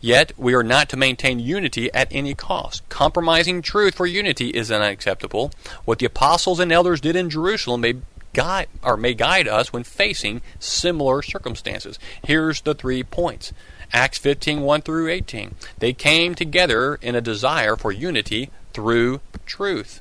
Yet, 0.00 0.32
we 0.36 0.54
are 0.54 0.62
not 0.62 0.88
to 0.90 0.96
maintain 0.96 1.40
unity 1.40 1.92
at 1.92 2.08
any 2.12 2.34
cost. 2.34 2.88
Compromising 2.88 3.62
truth 3.62 3.96
for 3.96 4.06
unity 4.06 4.50
is 4.50 4.70
unacceptable. 4.70 5.50
What 5.84 5.98
the 5.98 6.06
apostles 6.06 6.60
and 6.60 6.70
elders 6.70 7.00
did 7.00 7.16
in 7.16 7.30
Jerusalem 7.30 7.80
may 7.80 7.94
guide 8.32 8.68
or 8.82 8.96
may 8.96 9.14
guide 9.14 9.48
us 9.48 9.72
when 9.72 9.82
facing 9.82 10.42
similar 10.60 11.22
circumstances. 11.22 11.98
Here's 12.22 12.60
the 12.60 12.74
three 12.74 13.02
points. 13.02 13.52
Acts 13.92 14.18
15, 14.18 14.60
1 14.60 14.82
through 14.82 15.08
18. 15.08 15.54
They 15.78 15.92
came 15.92 16.34
together 16.34 16.96
in 16.96 17.14
a 17.16 17.20
desire 17.20 17.74
for 17.74 17.90
unity 17.90 18.50
through 18.72 19.20
truth. 19.46 20.00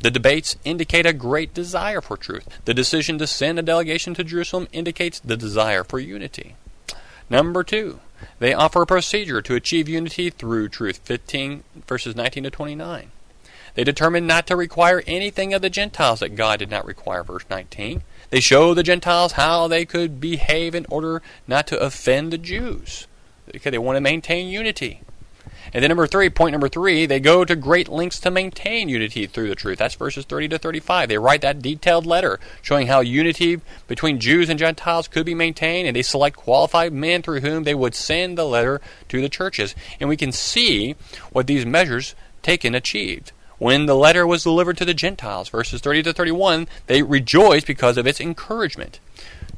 The 0.00 0.10
debates 0.10 0.56
indicate 0.64 1.04
a 1.04 1.12
great 1.12 1.52
desire 1.52 2.00
for 2.00 2.16
truth. 2.16 2.48
The 2.64 2.74
decision 2.74 3.18
to 3.18 3.26
send 3.26 3.58
a 3.58 3.62
delegation 3.62 4.14
to 4.14 4.24
Jerusalem 4.24 4.66
indicates 4.72 5.20
the 5.20 5.36
desire 5.36 5.84
for 5.84 5.98
unity. 5.98 6.56
Number 7.28 7.62
two, 7.62 8.00
they 8.38 8.54
offer 8.54 8.82
a 8.82 8.86
procedure 8.86 9.42
to 9.42 9.54
achieve 9.54 9.88
unity 9.88 10.30
through 10.30 10.70
truth. 10.70 11.00
15 11.04 11.64
verses 11.86 12.16
19 12.16 12.44
to 12.44 12.50
29. 12.50 13.10
They 13.74 13.84
determined 13.84 14.26
not 14.26 14.46
to 14.48 14.56
require 14.56 15.02
anything 15.06 15.54
of 15.54 15.62
the 15.62 15.70
Gentiles 15.70 16.20
that 16.20 16.34
God 16.34 16.58
did 16.58 16.70
not 16.70 16.86
require. 16.86 17.22
Verse 17.22 17.44
19. 17.48 18.02
They 18.30 18.40
show 18.40 18.74
the 18.74 18.82
Gentiles 18.82 19.32
how 19.32 19.68
they 19.68 19.84
could 19.84 20.20
behave 20.20 20.74
in 20.74 20.86
order 20.88 21.22
not 21.46 21.66
to 21.68 21.78
offend 21.78 22.32
the 22.32 22.38
Jews. 22.38 23.06
Because 23.52 23.70
they 23.70 23.78
want 23.78 23.96
to 23.96 24.00
maintain 24.00 24.48
unity. 24.48 25.02
And 25.72 25.82
then 25.82 25.88
number 25.88 26.06
three, 26.06 26.30
point 26.30 26.52
number 26.52 26.68
three, 26.68 27.06
they 27.06 27.20
go 27.20 27.44
to 27.44 27.54
great 27.54 27.88
lengths 27.88 28.20
to 28.20 28.30
maintain 28.30 28.88
unity 28.88 29.26
through 29.26 29.48
the 29.48 29.54
truth. 29.54 29.78
That's 29.78 29.94
verses 29.94 30.24
30 30.24 30.48
to 30.48 30.58
35. 30.58 31.08
They 31.08 31.18
write 31.18 31.42
that 31.42 31.62
detailed 31.62 32.06
letter 32.06 32.40
showing 32.62 32.88
how 32.88 33.00
unity 33.00 33.60
between 33.86 34.20
Jews 34.20 34.48
and 34.48 34.58
Gentiles 34.58 35.08
could 35.08 35.26
be 35.26 35.34
maintained, 35.34 35.86
and 35.86 35.96
they 35.96 36.02
select 36.02 36.36
qualified 36.36 36.92
men 36.92 37.22
through 37.22 37.40
whom 37.40 37.64
they 37.64 37.74
would 37.74 37.94
send 37.94 38.36
the 38.36 38.44
letter 38.44 38.80
to 39.08 39.20
the 39.20 39.28
churches. 39.28 39.74
And 40.00 40.08
we 40.08 40.16
can 40.16 40.32
see 40.32 40.96
what 41.32 41.46
these 41.46 41.66
measures 41.66 42.14
taken 42.42 42.74
achieved. 42.74 43.32
When 43.58 43.84
the 43.84 43.94
letter 43.94 44.26
was 44.26 44.42
delivered 44.42 44.78
to 44.78 44.86
the 44.86 44.94
Gentiles, 44.94 45.50
verses 45.50 45.82
30 45.82 46.04
to 46.04 46.12
31, 46.14 46.66
they 46.86 47.02
rejoiced 47.02 47.66
because 47.66 47.98
of 47.98 48.06
its 48.06 48.18
encouragement. 48.18 48.98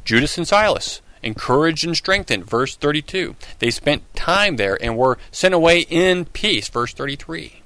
Judas 0.05 0.37
and 0.37 0.46
Silas, 0.46 1.01
encouraged 1.23 1.85
and 1.85 1.97
strengthened, 1.97 2.45
verse 2.45 2.77
32. 2.77 3.37
They 3.59 3.71
spent 3.71 4.15
time 4.15 4.57
there 4.57 4.79
and 4.83 4.97
were 4.97 5.19
sent 5.31 5.55
away 5.55 5.81
in 5.81 6.27
peace, 6.27 6.69
verse 6.69 6.93
33. 6.93 7.63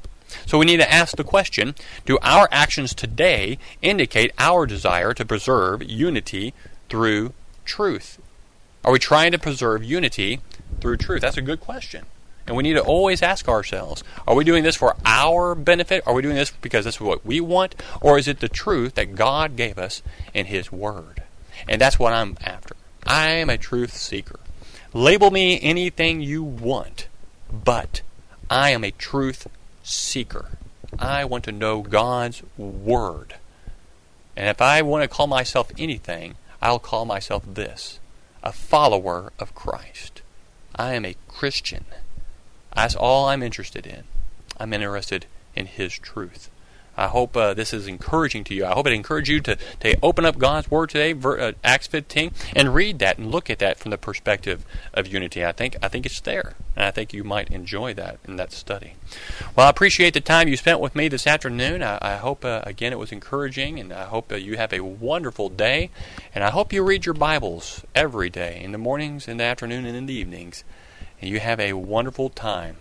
So 0.47 0.59
we 0.59 0.66
need 0.66 0.79
to 0.79 0.92
ask 0.92 1.16
the 1.16 1.25
question 1.25 1.75
Do 2.05 2.19
our 2.23 2.49
actions 2.51 2.95
today 2.95 3.59
indicate 3.83 4.33
our 4.38 4.66
desire 4.66 5.14
to 5.14 5.25
preserve 5.25 5.83
unity 5.83 6.53
through 6.88 7.33
truth? 7.64 8.19
Are 8.85 8.92
we 8.92 8.99
trying 8.99 9.33
to 9.33 9.38
preserve 9.38 9.83
unity 9.83 10.40
through 10.81 10.99
truth? 10.99 11.23
That's 11.23 11.37
a 11.37 11.42
good 11.42 11.61
question. 11.61 12.07
And 12.47 12.57
we 12.57 12.62
need 12.62 12.75
to 12.75 12.83
always 12.83 13.23
ask 13.23 13.49
ourselves 13.49 14.05
are 14.27 14.35
we 14.35 14.45
doing 14.45 14.62
this 14.62 14.77
for 14.77 14.97
our 15.05 15.55
benefit? 15.55 16.05
Are 16.07 16.14
we 16.14 16.23
doing 16.23 16.37
this 16.37 16.53
because 16.62 16.85
this 16.85 16.97
is 16.97 17.01
what 17.01 17.27
we 17.27 17.40
want? 17.40 17.75
Or 18.01 18.19
is 18.19 18.29
it 18.29 18.40
the 18.40 18.49
truth 18.49 18.95
that 18.95 19.16
God 19.16 19.57
gave 19.57 19.79
us 19.79 20.03
in 20.33 20.47
His 20.47 20.71
Word? 20.71 21.23
And 21.69 21.81
that's 21.81 21.99
what 21.99 22.12
I'm 22.12 22.37
after. 22.45 22.77
I 23.07 23.29
am 23.29 23.51
a 23.51 23.57
truth 23.57 23.97
seeker. 23.97 24.40
Label 24.92 25.31
me 25.31 25.61
anything 25.62 26.21
you 26.21 26.42
want, 26.42 27.07
but 27.53 28.03
I 28.51 28.71
am 28.71 28.83
a 28.83 28.90
truth 28.90 29.47
seeker. 29.85 30.59
I 30.99 31.25
want 31.25 31.45
to 31.45 31.53
know 31.53 31.83
God's 31.83 32.42
Word. 32.57 33.35
And 34.37 34.49
if 34.49 34.61
I 34.61 34.83
want 34.83 35.03
to 35.03 35.09
call 35.09 35.29
myself 35.29 35.71
anything, 35.79 36.35
I'll 36.61 36.81
call 36.81 37.05
myself 37.05 37.45
this 37.47 38.01
a 38.42 38.53
follower 38.53 39.33
of 39.38 39.55
Christ. 39.55 40.23
I 40.75 40.95
am 40.95 41.05
a 41.05 41.16
Christian. 41.29 41.85
That's 42.75 42.97
all 42.97 43.27
I'm 43.27 43.42
interested 43.42 43.87
in. 43.87 44.05
I'm 44.59 44.73
interested 44.73 45.27
in 45.55 45.66
His 45.66 45.95
truth. 45.95 46.51
I 46.96 47.09
hope 47.09 47.37
uh, 47.37 47.54
this 47.54 47.72
is 47.72 47.87
encouraging 47.87 48.44
to 48.44 48.54
you. 48.54 48.64
I 48.64 48.72
hope 48.72 48.87
it 48.87 48.92
encourages 48.92 49.28
you 49.28 49.40
to, 49.42 49.56
to 49.80 49.98
open 50.02 50.24
up 50.24 50.38
God's 50.38 50.70
Word 50.70 50.90
today, 50.90 51.12
ver, 51.12 51.38
uh, 51.38 51.52
Acts 51.62 51.87
15, 51.87 52.32
and 52.54 52.74
read 52.74 52.98
that 53.00 53.18
and 53.18 53.30
look 53.30 53.50
at 53.50 53.59
that 53.59 53.78
from 53.78 53.90
the 53.90 53.98
perspective 53.98 54.64
of 54.94 55.06
unity. 55.06 55.44
I 55.44 55.52
think 55.52 55.76
I 55.82 55.88
think 55.88 56.06
it's 56.06 56.20
there, 56.20 56.54
and 56.74 56.87
I 56.87 56.90
think 56.90 57.12
you 57.12 57.22
might 57.22 57.50
enjoy 57.50 57.92
that 57.94 58.18
in 58.26 58.37
that 58.37 58.52
study. 58.52 58.94
Well, 59.54 59.66
I 59.66 59.70
appreciate 59.70 60.14
the 60.14 60.20
time 60.20 60.48
you 60.48 60.56
spent 60.56 60.80
with 60.80 60.94
me 60.94 61.09
this 61.09 61.26
afternoon. 61.26 61.82
I, 61.82 61.98
I 62.00 62.16
hope 62.16 62.44
uh, 62.44 62.62
again 62.64 62.92
it 62.92 62.98
was 62.98 63.12
encouraging, 63.12 63.78
and 63.78 63.92
I 63.92 64.04
hope 64.04 64.32
uh, 64.32 64.37
you 64.37 64.56
have 64.56 64.72
a 64.72 64.80
wonderful 64.80 65.48
day. 65.48 65.90
And 66.35 66.42
I 66.42 66.50
hope 66.50 66.72
you 66.72 66.82
read 66.82 67.06
your 67.06 67.14
Bibles 67.14 67.85
every 67.94 68.30
day, 68.30 68.61
in 68.62 68.72
the 68.72 68.78
mornings, 68.78 69.28
in 69.28 69.37
the 69.37 69.44
afternoon, 69.44 69.85
and 69.85 69.96
in 69.96 70.06
the 70.06 70.14
evenings, 70.14 70.64
and 71.20 71.30
you 71.30 71.40
have 71.40 71.61
a 71.61 71.74
wonderful 71.74 72.30
time. 72.30 72.76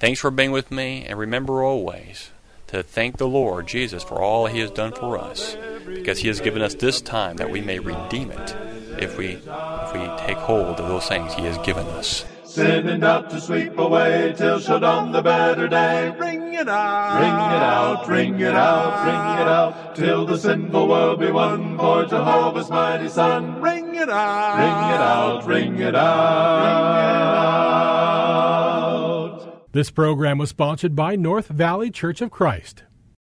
Thanks 0.00 0.20
for 0.20 0.30
being 0.30 0.50
with 0.50 0.70
me, 0.70 1.04
and 1.04 1.18
remember 1.18 1.62
always 1.62 2.30
to 2.72 2.82
thank 2.82 3.18
the 3.18 3.28
Lord 3.28 3.66
Jesus 3.66 4.02
for 4.02 4.22
all 4.22 4.46
he 4.46 4.60
has 4.60 4.70
done 4.70 4.92
for 4.92 5.18
us, 5.18 5.58
because 5.84 6.20
he 6.20 6.28
has 6.28 6.40
given 6.40 6.62
us 6.62 6.74
this 6.74 7.02
time 7.02 7.36
that 7.36 7.50
we 7.50 7.60
may 7.60 7.78
redeem 7.78 8.30
it 8.30 8.56
if 8.98 9.18
we 9.18 9.34
if 9.34 9.92
we 9.92 10.26
take 10.26 10.38
hold 10.38 10.80
of 10.80 10.88
those 10.88 11.06
things 11.06 11.34
he 11.34 11.42
has 11.42 11.58
given 11.58 11.86
us. 11.88 12.24
Sending 12.44 13.04
out 13.04 13.28
to 13.28 13.40
sweep 13.40 13.76
away 13.78 14.34
till 14.36 14.58
shall 14.58 14.80
dawn 14.80 15.12
the 15.12 15.20
better 15.20 15.68
day. 15.68 16.14
Ring 16.18 16.54
it 16.54 16.68
out, 16.68 17.20
ring 17.20 17.28
it 17.28 17.62
out, 17.62 18.08
ring 18.08 18.40
it 18.40 18.54
out, 18.54 19.04
ring 19.04 19.42
it 19.42 19.48
out, 19.48 19.94
till 19.94 20.24
the 20.24 20.38
sinful 20.38 20.88
world 20.88 21.20
be 21.20 21.30
won 21.30 21.76
for 21.76 22.06
Jehovah's 22.06 22.70
mighty 22.70 23.10
Son. 23.10 23.60
Ring 23.60 23.94
it 23.94 24.08
out, 24.08 24.58
Ring 24.58 24.94
it 24.94 25.00
out, 25.00 25.46
ring 25.46 25.78
it 25.78 25.94
out, 25.94 26.56
ring 26.58 26.74
it 26.74 27.36
out. 27.36 28.61
This 29.72 29.90
program 29.90 30.36
was 30.36 30.50
sponsored 30.50 30.94
by 30.94 31.16
North 31.16 31.48
Valley 31.48 31.90
Church 31.90 32.20
of 32.20 32.30
Christ. 32.30 32.82